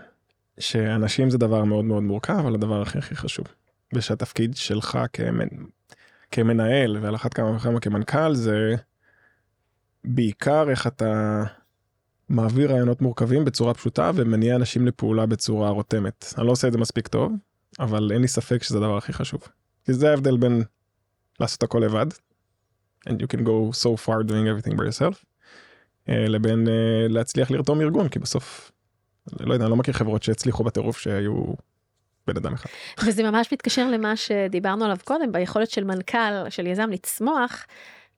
[0.60, 3.46] שאנשים זה דבר מאוד מאוד מורכב אבל הדבר הכי הכי חשוב.
[3.94, 5.48] ושהתפקיד שלך כמנ...
[6.30, 8.74] כמנהל ועל אחת כמה וכמה כמנכ"ל זה
[10.04, 11.42] בעיקר איך אתה
[12.30, 16.34] מעביר רעיונות מורכבים בצורה פשוטה ומניע אנשים לפעולה בצורה רותמת.
[16.38, 17.32] אני לא עושה את זה מספיק טוב
[17.80, 19.40] אבל אין לי ספק שזה הדבר הכי חשוב.
[19.84, 20.62] כי זה ההבדל בין
[21.40, 22.06] לעשות הכל לבד
[23.08, 25.24] and you can go so far doing everything by yourself
[26.08, 28.72] אה, לבין אה, להצליח לרתום ארגון כי בסוף
[29.40, 31.44] לא יודע אני לא מכיר חברות שהצליחו בטירוף שהיו
[32.26, 32.70] בן אדם אחד.
[33.06, 37.66] וזה ממש מתקשר למה שדיברנו עליו קודם, ביכולת של מנכ"ל, של יזם לצמוח,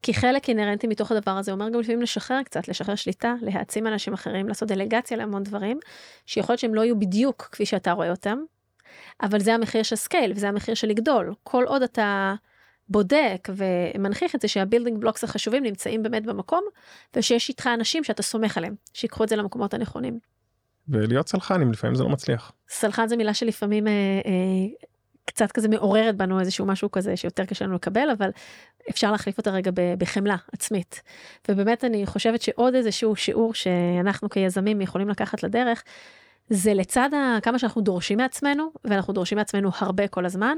[0.02, 4.12] כי חלק אינהרנטי מתוך הדבר הזה אומר גם לפעמים לשחרר קצת, לשחרר שליטה, להעצים אנשים
[4.12, 5.78] אחרים, לעשות דלגציה להמון דברים,
[6.26, 8.38] שיכול להיות שהם לא יהיו בדיוק כפי שאתה רואה אותם,
[9.22, 11.34] אבל זה המחיר של scale וזה המחיר של לגדול.
[11.42, 12.34] כל עוד אתה
[12.88, 16.64] בודק ומנכיח את זה שה building blocks החשובים נמצאים באמת במקום,
[17.16, 20.18] ושיש איתך אנשים שאתה סומך עליהם, שיקחו את זה למקומות הנכונים.
[20.88, 22.52] ולהיות סלחנים לפעמים זה לא מצליח.
[22.68, 23.92] סלחן זה מילה שלפעמים אה,
[24.26, 24.86] אה,
[25.34, 28.30] קצת כזה מעוררת בנו איזשהו משהו כזה שיותר קשה לנו לקבל, אבל
[28.90, 31.02] אפשר להחליף אותה רגע בחמלה עצמית.
[31.48, 35.82] ובאמת אני חושבת שעוד איזשהו שיעור שאנחנו כיזמים יכולים לקחת לדרך,
[36.50, 37.08] זה לצד
[37.42, 40.56] כמה שאנחנו דורשים מעצמנו, ואנחנו דורשים מעצמנו הרבה כל הזמן,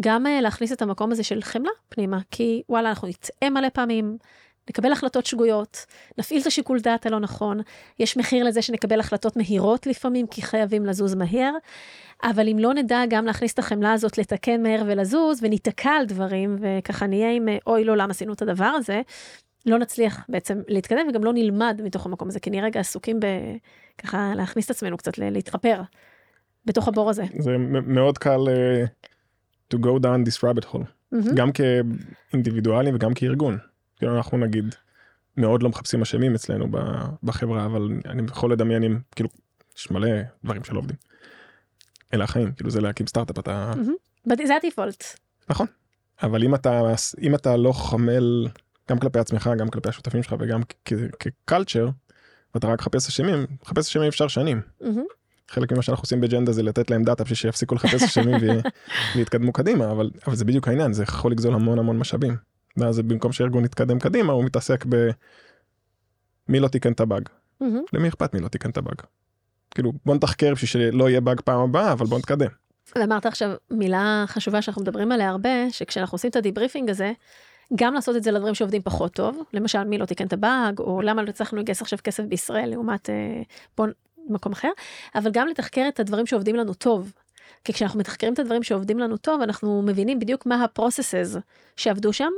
[0.00, 4.18] גם אה, להכניס את המקום הזה של חמלה פנימה, כי וואלה, אנחנו נטעה מלא פעמים,
[4.70, 5.86] נקבל החלטות שגויות,
[6.18, 7.60] נפעיל את השיקול דעת הלא נכון,
[7.98, 11.52] יש מחיר לזה שנקבל החלטות מהירות לפעמים, כי חייבים לזוז מהר,
[12.22, 16.56] אבל אם לא נדע גם להכניס את החמלה הזאת, לתקן מהר ולזוז, וניתקע על דברים,
[16.60, 19.00] וככה נהיה עם אוי לא, למה עשינו את הדבר הזה,
[19.66, 24.32] לא נצליח בעצם להתקדם וגם לא נלמד מתוך המקום הזה, כי נהיה רגע עסוקים בככה
[24.36, 25.80] להכניס את עצמנו קצת, להתחפר
[26.64, 27.24] בתוך הבור הזה.
[27.38, 27.56] זה
[27.86, 28.84] מאוד קל אה,
[29.74, 31.34] to go down this rabbit hole מהמם.
[31.34, 33.58] גם כאינדיבידואלים וגם כארגון.
[33.98, 34.74] כאילו אנחנו נגיד
[35.36, 36.68] מאוד לא מחפשים אשמים אצלנו
[37.22, 39.28] בחברה אבל אני יכול לדמיין אם כאילו
[39.78, 40.08] יש מלא
[40.44, 40.96] דברים שלא עובדים.
[42.14, 43.72] אלה החיים כאילו זה להקים סטארט-אפ אתה
[44.46, 45.04] זה הדיפולט.
[45.48, 45.66] נכון
[46.22, 46.82] אבל אם אתה
[47.22, 48.48] אם אתה לא חומל
[48.90, 50.60] גם כלפי עצמך גם כלפי השותפים שלך וגם
[51.18, 51.88] כ culture
[52.54, 54.60] ואתה רק מחפש אשמים מחפש אשמים אפשר שנים.
[55.48, 58.36] חלק ממה שאנחנו עושים ב Genda זה לתת להם data בשביל שיפסיקו לחפש אשמים
[59.16, 62.36] ויתקדמו קדימה אבל אבל זה בדיוק העניין זה יכול לגזול המון המון משאבים.
[62.80, 65.10] ואז במקום שהארגון יתקדם קדימה הוא מתעסק ב...
[66.48, 67.28] מי לא תיקן את הבאג
[67.60, 67.82] מהמם.
[67.92, 68.94] למי אכפת מי לא תיקן את הבאג.
[69.70, 72.48] כאילו בוא נתחקר בשביל שלא יהיה באג פעם הבאה אבל בוא נתקדם.
[72.96, 77.12] ואמרת עכשיו מילה חשובה שאנחנו מדברים עליה הרבה, שכשאנחנו עושים את ה debriefing הזה,
[77.74, 81.02] גם לעשות את זה לדברים שעובדים פחות טוב, למשל מי לא תיקן את הבאג, או
[81.02, 83.42] למה לא הצלחנו לגייס עכשיו כסף בישראל לעומת אה,
[83.76, 83.86] בוא
[84.28, 84.70] מקום אחר,
[85.14, 87.12] אבל גם לתחקר את הדברים שעובדים לנו טוב.
[87.68, 91.38] כי כשאנחנו מתחקרים את הדברים שעובדים לנו טוב, אנחנו מבינים בדיוק מה ה-processes
[91.76, 92.30] שעבדו שם,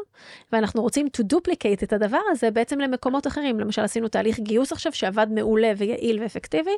[0.53, 3.61] ואנחנו רוצים to duplicate את הדבר הזה בעצם למקומות אחרים.
[3.61, 6.71] למשל, עשינו תהליך גיוס עכשיו שעבד מעולה ויעיל ואפקטיבי,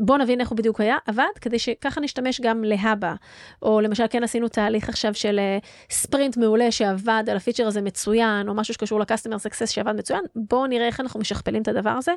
[0.00, 3.14] בואו נבין איך הוא בדיוק היה, עבד, כדי שככה נשתמש גם להבא.
[3.62, 5.58] או למשל, כן עשינו תהליך עכשיו של אה,
[5.90, 10.66] ספרינט מעולה שעבד על הפיצ'ר הזה מצוין, או משהו שקשור ל-customer success שעבד מצוין, בואו
[10.66, 12.12] נראה איך אנחנו משכפלים את הדבר הזה,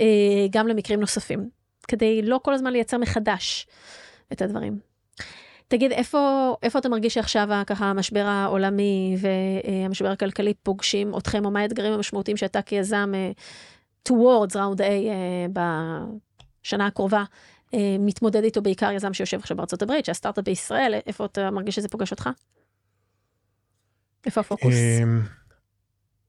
[0.00, 0.06] אה,
[0.50, 1.48] גם למקרים נוספים,
[1.88, 3.66] כדי לא כל הזמן לייצר מחדש
[4.32, 4.89] את הדברים.
[5.70, 11.60] תגיד, איפה, איפה אתה מרגיש שעכשיו ככה המשבר העולמי והמשבר הכלכלי פוגשים אתכם, או מה
[11.60, 13.30] האתגרים המשמעותיים שאתה כיזם אה,
[14.08, 15.46] towards round A אה,
[16.62, 17.24] בשנה הקרובה,
[17.74, 21.88] אה, מתמודד איתו בעיקר יזם שיושב עכשיו בארצות הברית, שהסטארט-אפ בישראל, איפה אתה מרגיש שזה
[21.88, 22.30] פוגש אותך?
[24.26, 24.74] איפה הפוקוס?
[25.02, 25.20] אמ,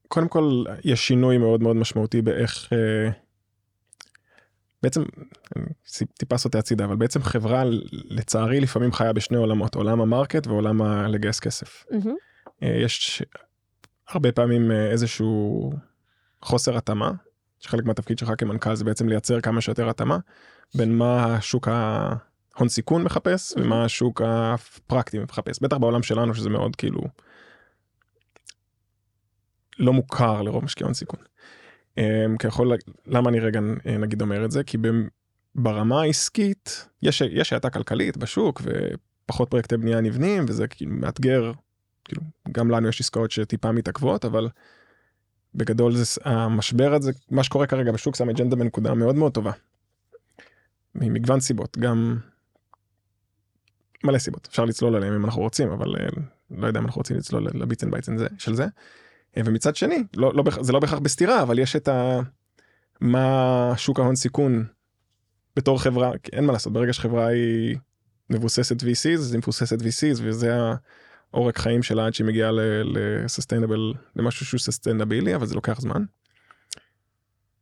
[0.08, 2.68] קודם כל יש שינוי מאוד מאוד משמעותי באיך
[4.82, 5.02] בעצם
[6.18, 7.62] טיפה סוטה הצידה אבל בעצם חברה
[7.92, 11.84] לצערי לפעמים חיה בשני עולמות עולם המרקט ועולם לגייס כסף.
[12.62, 13.22] אה, יש
[14.08, 15.72] הרבה פעמים אה, איזשהו
[16.42, 17.12] חוסר התאמה
[17.60, 20.18] שחלק מהתפקיד שלך כמנכ"ל זה בעצם לייצר כמה שיותר התאמה
[20.74, 26.76] בין מה השוק ההון סיכון מחפש ומה השוק הפרקטי מחפש בטח בעולם שלנו שזה מאוד
[26.76, 27.00] כאילו
[29.78, 31.20] לא מוכר לרוב משקיעי הון סיכון.
[31.98, 32.76] אה, כי יכול
[33.06, 34.78] למה אני רגע אה, נגיד אומר את זה כי
[35.54, 41.52] ברמה העסקית, יש, יש האטה כלכלית בשוק ופחות פרויקטי בנייה נבנים, וזה כאילו מאתגר,
[42.04, 42.22] כאילו,
[42.52, 44.48] גם לנו יש עסקאות שטיפה מתעכבות, אבל
[45.54, 49.52] בגדול זה, המשבר הזה, מה שקורה כרגע בשוק שם את Genda בנקודה מאוד מאוד טובה.
[50.94, 52.18] ממגוון סיבות, גם
[54.04, 56.06] מלא סיבות, אפשר לצלול עליהם אם אנחנו רוצים, אבל אה,
[56.50, 58.66] לא יודע אם אנחנו רוצים לצלול ל bits and bytes של זה.
[59.36, 62.20] ומצד שני, לא, לא, זה לא בהכרח בסתירה, אבל יש את ה...
[63.02, 64.64] מה שוק ההון סיכון
[65.56, 67.76] בתור חברה, אין מה לעשות, ברגע שחברה היא
[68.30, 70.56] מבוססת VCs, אז היא מבוססת VCs, וזה
[71.32, 72.50] העורק חיים שלה עד שהיא מגיעה
[72.84, 76.04] לסוסטיינבל, למשהו שהוא סוסטיינבילי, אבל זה לוקח זמן.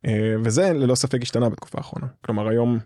[0.05, 2.07] אה, וזה ללא ספק השתנה בתקופה האחרונה.
[2.25, 2.79] כלומר היום,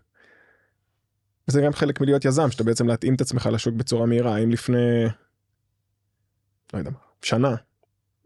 [1.47, 4.37] וזה גם חלק מלהיות יזם, שאתה בעצם להתאים את עצמך לשוק בצורה מהירה.
[4.37, 5.05] אם לפני,
[6.73, 7.55] לא יודע מה, שנה,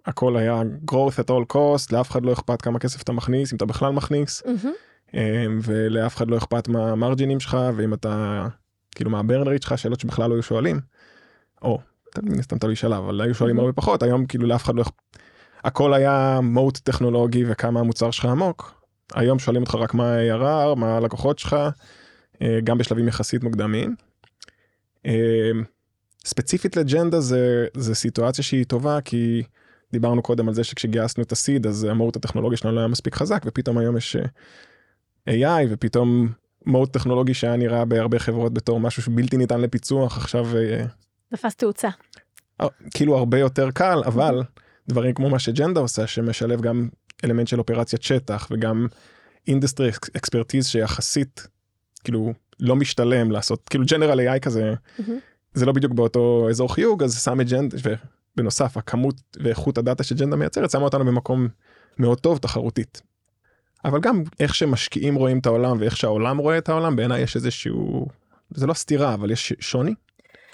[0.05, 3.57] הכל היה growth at all cost, לאף אחד לא אכפת כמה כסף אתה מכניס, אם
[3.57, 5.17] אתה בכלל מכניס, mm-hmm.
[5.63, 8.47] ולאף אחד לא אכפת מה המרג'ינים שלך, ואם אתה,
[8.95, 10.79] כאילו מה הברן ריט שלך, שאלות שבכלל לא היו שואלים,
[11.61, 11.79] או,
[12.23, 13.61] מן הסתם תלוי שלב, אבל היו שואלים mm-hmm.
[13.61, 14.93] הרבה פחות, היום כאילו לאף אחד לא אכפת,
[15.63, 18.83] הכל היה מוט טכנולוגי וכמה המוצר שלך עמוק,
[19.13, 21.55] היום שואלים אותך רק מה ה-ARR, מה הלקוחות שלך,
[22.41, 23.95] אה, גם בשלבים יחסית מוקדמים.
[25.05, 25.51] אה,
[26.25, 29.43] ספציפית לג'נדה זה, זה סיטואציה שהיא טובה כי
[29.91, 33.41] דיברנו קודם על זה שכשגייסנו את הסיד אז המהות הטכנולוגי שלנו לא היה מספיק חזק
[33.45, 34.15] ופתאום היום יש
[35.27, 36.29] אה, AI ופתאום
[36.65, 40.47] מהות טכנולוגי שהיה נראה בהרבה חברות בתור משהו שבלתי ניתן לפיצוח עכשיו.
[41.29, 41.89] תפס תאוצה.
[42.93, 44.43] כאילו הרבה יותר קל אבל
[44.87, 46.89] דברים כמו מה ש Genda עושה שמשלב גם
[47.25, 48.87] אלמנט של אופרציית שטח וגם
[49.47, 51.47] industry expertise שיחסית
[52.03, 55.11] כאילו לא משתלם לעשות כאילו general AI כזה mm-hmm.
[55.53, 57.77] זה לא בדיוק באותו אזור חיוג אז שם את Genda
[58.39, 61.47] ובנוסף הכמות ואיכות ה data ש Genda מייצרת שמה אותנו במקום
[61.97, 63.01] מאוד טוב תחרותית.
[63.85, 68.07] אבל גם איך שמשקיעים רואים את העולם ואיך שהעולם רואה את העולם בעיניי יש איזשהו
[68.49, 69.93] זה לא סתירה אבל יש שוני.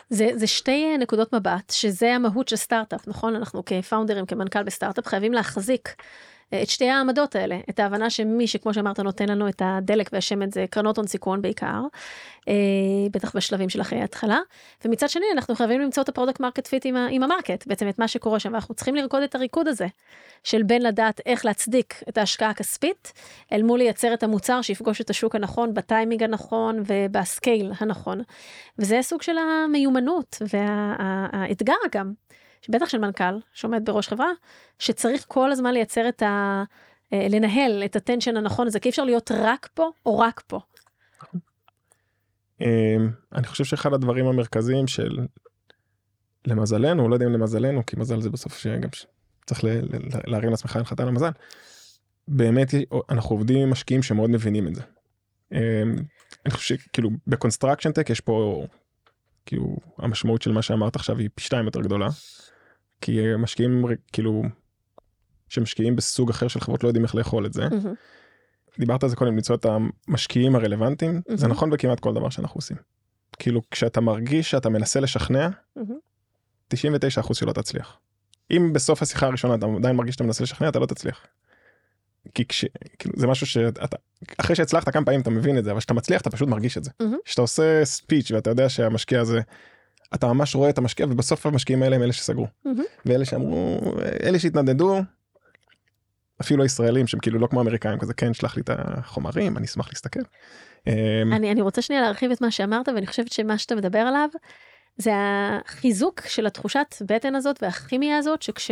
[0.10, 5.08] זה, זה שתי נקודות מבט שזה המהות של סטארט-אפ נכון אנחנו כ founderים כמנכ"ל בסטארט-אפ
[5.08, 6.04] חייבים להחזיק אה,
[6.54, 10.66] את שתי העמדות האלה, את ההבנה שמי שכמו שאמרת נותן לנו את הדלק והשמן זה
[10.70, 11.82] קרנות הון סיכון בעיקר,
[12.48, 12.54] אה,
[13.12, 14.40] בטח בשלבים של אחרי ההתחלה,
[14.86, 17.90] ומצד שני אנחנו חייבים למצוא את ה product market fit עם, עם ה market, בעצם
[17.90, 19.88] את מה שקורה שם, ואנחנו צריכים לרקוד את הריקוד הזה,
[20.44, 23.14] של בין לדעת איך להצדיק את ההשקעה הכספית,
[23.52, 28.22] אל מול לייצר את המוצר שיפגוש את השוק הנכון, בטיימינג הנכון ובסקייל הנכון.
[28.80, 32.14] וזה סוג של המיומנות והאתגר וה, גם.
[32.70, 34.30] בטח של מנכ"ל שעומד בראש חברה,
[34.80, 36.64] שצריך כל הזמן לייצר את ה...
[37.14, 40.60] אה, לנהל את הטנשן הנכון הזה, כי אי אפשר להיות רק פה או רק פה.
[42.62, 45.20] אמ, אני חושב שאחד הדברים המרכזיים של
[46.48, 48.90] למזלנו, לא יודע אם למזלנו, כי מזל זה בסוף שגם
[49.46, 49.62] צריך
[50.28, 51.30] להרים לעצמך חתן למזל,
[52.28, 52.74] באמת
[53.10, 54.82] אנחנו עובדים עם משקיעים שמאוד מבינים את זה.
[55.52, 55.60] אמ,
[56.46, 58.66] אני חושב שכאילו ב construction tech יש פה
[59.46, 62.08] כאילו המשמעות של מה שאמרת עכשיו היא פי שתיים יותר גדולה.
[63.02, 64.44] כי משקיעים כאילו
[65.50, 67.68] שמשקיעים בסוג אחר של חברות לא יודעים איך לאכול את זה.
[67.68, 68.80] Mm-hmm.
[68.80, 71.36] דיברת על זה קודם למצוא את המשקיעים הרלוונטיים mm-hmm.
[71.36, 72.78] זה נכון בכמעט כל דבר שאנחנו עושים.
[73.40, 76.74] כאילו כשאתה מרגיש שאתה מנסה לשכנע mm-hmm.
[76.74, 77.98] 99% שלא תצליח.
[78.52, 81.26] אם בסוף השיחה הראשונה אתה עדיין מרגיש שאתה מנסה לשכנע אתה לא תצליח.
[82.34, 82.66] כי כש...
[83.00, 83.98] כאילו זה משהו שאתה
[84.38, 86.84] אחרי שהצלחת כמה פעמים אתה מבין את זה אבל כשאתה מצליח אתה פשוט מרגיש את
[86.84, 86.92] זה.
[87.26, 87.44] כשאתה mm-hmm.
[87.44, 89.42] עושה ספיץ' ואתה יודע שהמשקיע הזה
[90.14, 92.46] אתה ממש רואה את המשקיע ובסוף המשקיעים האלה הם אלה שסגרו.
[92.46, 92.70] Mm-hmm.
[93.06, 93.80] ואלה שאמרו
[94.24, 95.02] אלה שהתנדנדו
[96.42, 99.90] אפילו הישראלים שהם כאילו לא כמו אמריקאים כזה כן שלח לי את החומרים אני אשמח
[99.90, 100.20] להסתכל.
[100.88, 100.94] אמ,
[101.34, 104.30] אני אני רוצה שנייה להרחיב את מה שאמרת ואני חושבת שמה שאתה מדבר עליו
[104.98, 108.72] זה החיזוק של התחושת בטן הזאת והכימיה הזאת שכש...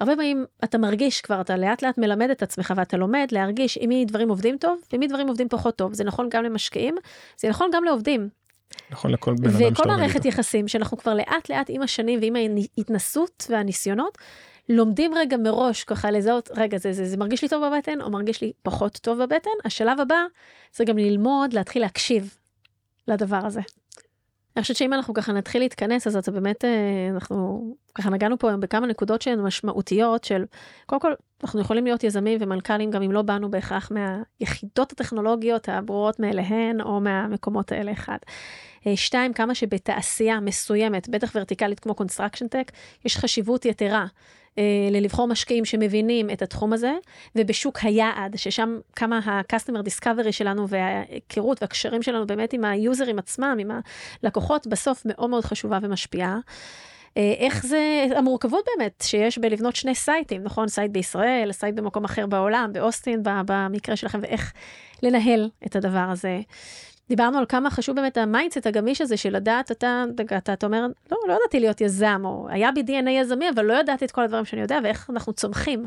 [0.00, 3.88] הרבה פעמים אתה מרגיש כבר אתה לאט לאט מלמד את עצמך ואתה לומד להרגיש עם
[3.88, 6.94] מי דברים עובדים טוב ועם מי דברים עובדים פחות טוב זה נכון גם למשקיעים
[7.36, 8.28] זה נכון גם לעובדים
[8.90, 12.36] נכון לכל בן אדם וכל מערכת יחסים שאנחנו כבר לאט לאט עם השנים ועם
[12.78, 14.18] ההתנסות והניסיונות
[14.68, 18.40] לומדים רגע מראש ככה לזהות רגע זה, זה זה מרגיש לי טוב בבטן או מרגיש
[18.40, 20.24] לי פחות טוב בבטן השלב הבא
[20.76, 22.36] זה גם ללמוד להתחיל להקשיב
[23.08, 23.60] לדבר הזה.
[24.56, 28.48] אני חושבת שאם אנחנו ככה נתחיל להתכנס אז אתה באמת אה, אנחנו ככה נגענו פה
[28.48, 30.44] היום בכמה נקודות שהן משמעותיות של
[30.86, 31.12] קודם כל
[31.44, 37.00] אנחנו יכולים להיות יזמים ומנכ"לים גם אם לא באנו בהכרח מהיחידות הטכנולוגיות הברורות מאליהן או
[37.00, 38.18] מהמקומות האלה אחד.
[38.86, 42.72] אה, שתיים כמה שבתעשייה מסוימת בטח ורטיקלית כמו construction tech
[43.04, 44.06] יש חשיבות יתרה
[44.90, 46.92] ללבחור משקיעים שמבינים את התחום הזה,
[47.36, 53.56] ובשוק היעד, ששם כמה ה-customer discovery שלנו וההיכרות והקשרים שלנו באמת עם ה userים עצמם,
[53.60, 53.70] עם
[54.22, 56.38] הלקוחות, בסוף מאוד מאוד חשובה ומשפיעה.
[57.16, 60.68] אה, איך זה, המורכבות באמת שיש בלבנות שני siteים, נכון?
[60.68, 64.52] site בישראל, site במקום אחר בעולם, באוסטין במקרה שלכם, ואיך
[65.02, 66.40] לנהל את הדבר הזה.
[67.08, 70.04] דיברנו על כמה חשוב באמת ה mindset הגמיש הזה של לדעת, אתה,
[70.36, 73.72] אתה, אתה אומר, לא, לא ידעתי להיות יזם, או היה בי DNA יזמי, אבל לא
[73.72, 75.84] ידעתי את כל הדברים שאני יודע, ואיך אנחנו צומחים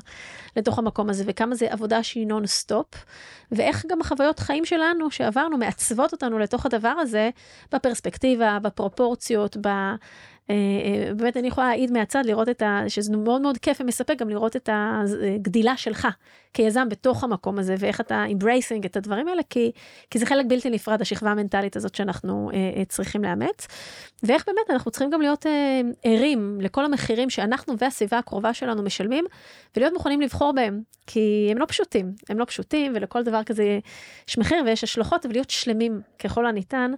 [0.57, 3.05] לתוך המקום הזה, וכמה זה עבודה שהיא נון-סטופ,
[3.51, 7.30] ואיך גם החוויות חיים שלנו שעברנו מעצבות אותנו לתוך הדבר הזה,
[7.74, 9.70] בפרספקטיבה, בפרופורציות, ב...
[10.50, 12.84] אה, אה, באמת אני יכולה להעיד מהצד, לראות את ה...
[12.88, 16.08] שזה מאוד מאוד כיף ומספק גם לראות את הגדילה שלך
[16.54, 19.72] כיזם בתוך המקום הזה, ואיך אתה embracing את הדברים האלה, כי,
[20.10, 23.68] כי זה חלק בלתי נפרד, השכבה המנטלית הזאת שאנחנו אה, צריכים לאמץ,
[24.24, 29.26] ואיך באמת אנחנו צריכים גם להיות אה, ערים לכל המחירים שאנחנו והסביבה הקרובה שלנו משלמים,
[29.76, 33.80] ולהיות מוכנים לבחור בהם, כי הם לא פשוטים, הם לא פשוטים, ולכל דבר כזה
[34.28, 36.91] יש מחיר ויש השלכות, ולהיות שלמים ככל הניתן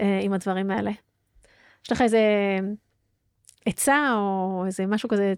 [0.00, 0.90] אה, עם הדברים האלה.
[1.84, 2.20] יש לך איזה
[3.66, 5.34] עצה או איזה משהו כזה,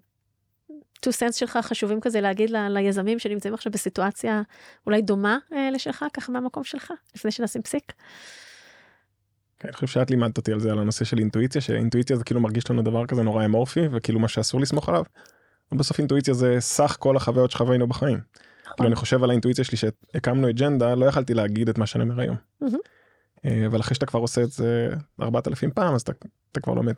[1.06, 4.42] two cents שלך חשובים כזה להגיד ל, ליזמים שנמצאים עכשיו בסיטואציה
[4.86, 7.92] אולי דומה אה, לשלך, ככה מהמקום שלך, לפני שנשים פסיק?
[9.58, 12.40] כן, אני חושב שאת לימדת אותי על זה, על הנושא של אינטואיציה, שאינטואיציה זה כאילו
[12.40, 15.02] מרגיש לנו דבר כזה נורא אמורפי, וכאילו מה שאסור לסמוך עליו.
[15.72, 18.20] בסוף אינטואיציה זה סך כל החוויות שחווינו בחיים.
[18.62, 18.74] נכון.
[18.76, 22.20] כאילו אני חושב על האינטואיציה שלי שהקמנו אג'נדה, לא יכלתי להגיד את מה שאני אומר
[22.20, 22.36] היום.
[23.44, 24.88] אה, אבל אחרי שאתה כבר עושה את זה
[25.20, 26.12] 4,000 פעם אז אתה,
[26.52, 26.94] אתה כבר לומד.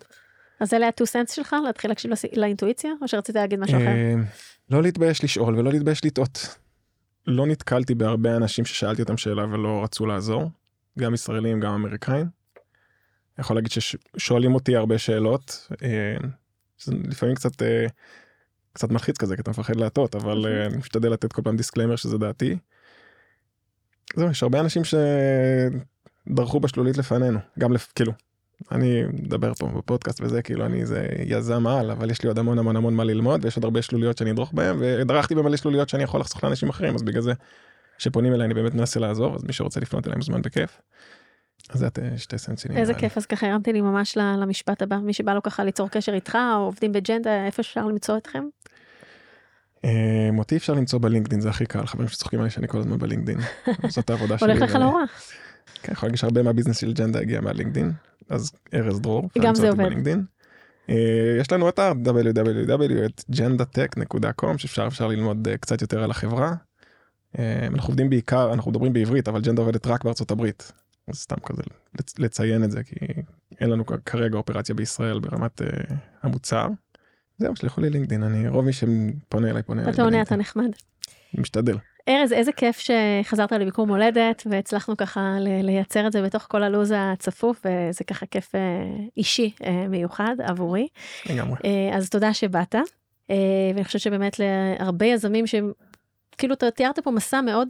[0.60, 3.86] אז אלה ה-2 סנס שלך להתחיל להקשיב לאינטואיציה או שרצית להגיד משהו אחר?
[3.86, 4.14] אה,
[4.70, 6.58] לא להתבייש לשאול ולא להתבייש לטעות.
[7.26, 10.50] לא נתקלתי בהרבה אנשים ששאלתי אותם שאלה ולא רצו לעזור,
[10.98, 12.26] גם ישראלים גם אמריקאים.
[13.38, 16.16] יכול להגיד ששואלים אותי הרבה שאלות, אה,
[16.88, 17.62] לפעמים קצת
[18.72, 22.18] קצת מלחיץ כזה כי אתה מפחד להטות אבל אני משתדל לתת כל פעם disclaimer שזה
[22.18, 22.56] דעתי.
[24.16, 24.94] זהו יש הרבה אנשים ש...
[26.28, 27.92] דרכו בשלולית לפנינו גם לפ...
[27.94, 28.12] כאילו
[28.72, 32.58] אני מדבר פה בפודקאסט וזה כאילו אני זה יזם על אבל יש לי עוד המון
[32.58, 36.02] המון המון מה ללמוד ויש עוד הרבה שלוליות שאני אדרוך בהם ודרכתי במלא שלוליות שאני
[36.02, 37.32] יכול לחסוך לאנשים אחרים אז בגלל זה
[37.98, 40.80] שפונים אליי אני באמת מנסה לעזור אז מי שרוצה לפנות אליי מוזמן בכיף.
[41.70, 42.78] אז זה שתי סנסינים.
[42.78, 46.14] איזה כיף אז ככה הרמתי לי ממש למשפט הבא מי שבא לו ככה ליצור קשר
[46.14, 48.44] איתך או עובדים בג'נדה איפה אפשר למצוא אתכם.
[50.38, 53.38] אותי אפשר למצוא בלינקדין זה הכי קל חברים שצוחקים עליי שאני כל הזמן בלינקדין
[53.88, 54.52] זאת העבודה שלי.
[54.52, 55.04] הולך לך לא רע.
[55.82, 57.92] כן, יכול להגיד שהרבה מהביזנס של ג'נדה הגיע מהלינקדין,
[58.28, 59.28] אז ארז דרור.
[59.38, 59.84] גם זה עובד.
[59.84, 60.24] בלינקדין.
[60.90, 66.54] אה, יש לנו אתר www.gendatech.com שאפשר אפשר ללמוד אה, קצת יותר על החברה.
[67.38, 70.72] אה, אנחנו עובדים בעיקר, אנחנו מדברים בעברית, אבל ג'נדה עובדת רק בארצות הברית.
[71.08, 71.62] אז סתם כזה
[72.18, 72.94] לציין את זה, כי
[73.60, 75.62] אין לנו כרגע אופרציה בישראל ברמת
[76.22, 76.68] המוצר.
[77.38, 79.94] זהו, שלחו לי לינקדין, אני רוב מי שפונה אליי פונה אליי.
[79.94, 80.70] אתה עונה, אתה נחמד.
[81.34, 81.76] משתדל.
[82.08, 87.62] ארז, איזה כיף שחזרת לביקור מולדת והצלחנו ככה לייצר את זה בתוך כל הלו"ז הצפוף
[87.64, 88.60] וזה ככה כיף אה,
[89.16, 90.88] אישי אה, מיוחד עבורי.
[91.30, 91.56] לגמרי.
[91.64, 92.74] אה, אז תודה שבאת.
[93.74, 95.72] ואני חושבת שבאמת להרבה יזמים שהם
[96.38, 97.68] כאילו אתה תיארת פה מסע מאוד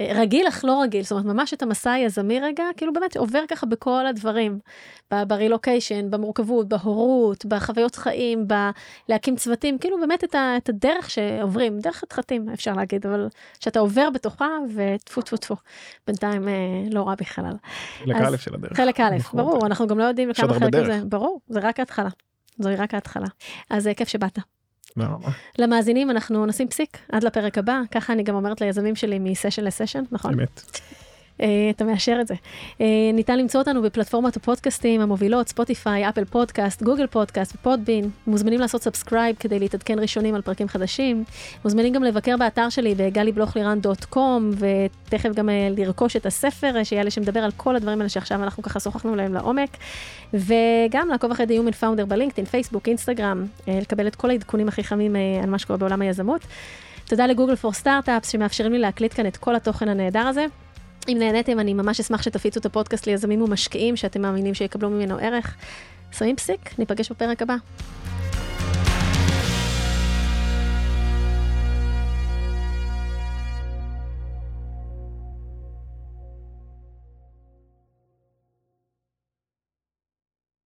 [0.00, 3.66] רגיל אך לא רגיל, זאת אומרת ממש את המסע היזמי רגע, כאילו באמת עובר ככה
[3.66, 4.58] בכל הדברים,
[5.10, 8.46] ברילוקיישן, במורכבות, בהורות, בחוויות חיים,
[9.08, 13.28] בלהקים צוותים, כאילו באמת את, ה, את הדרך שעוברים, דרך חתחתים אפשר להגיד, אבל
[13.60, 15.56] שאתה עובר בתוכה וטפו טפו טפו,
[16.06, 16.54] בינתיים אה,
[16.90, 17.52] לא רע בכלל.
[18.04, 18.76] חלק א' של הדרך.
[18.76, 22.10] חלק א', ברור, אנחנו גם לא יודעים כמה חלק זה, ברור, זה רק ההתחלה,
[22.58, 23.26] זוהי רק ההתחלה.
[23.70, 24.38] אז אה, כיף שבאת.
[25.58, 30.02] למאזינים אנחנו נשים פסיק עד לפרק הבא, ככה אני גם אומרת ליזמים שלי מסשן לסשן,
[30.12, 30.32] נכון?
[30.40, 30.80] אמת.
[31.40, 32.34] אה, אתה מאשר את זה.
[32.34, 32.82] אה,
[33.14, 38.10] ניתן למצוא אותנו בפלטפורמת הפודקאסטים המובילות, Spotify, Apple Podcast, Google Podcast ו Podbean.
[38.26, 41.24] מוזמנים לעשות subscribe כדי להתעדכן ראשונים על פרקים חדשים.
[41.64, 47.40] מוזמנים גם לבקר באתר שלי ב galiblochliran.com, ותכף גם אה, לרכוש את הספר שיעלה שמדבר
[47.40, 49.76] על כל הדברים האלה שעכשיו אנחנו ככה שוחחנו עליהם לעומק.
[50.34, 55.16] וגם לעקוב אחרי The Human Founder בלינקדאין, פייסבוק, אינסטגרם, לקבל את כל העדכונים הכי חמים
[55.42, 56.40] על מה שקורה בעולם היזמות.
[57.04, 60.46] תודה לגוגל פור סטארט-אפס שמאפשרים לי להקליט כאן את כל התוכן הנהדר הזה.
[61.08, 65.56] אם נהניתם, אני ממש אשמח שתפיצו את הפודקאסט ליזמים ומשקיעים שאתם מאמינים שיקבלו ממנו ערך.
[66.12, 67.56] שמים פסיק, ניפגש בפרק הבא.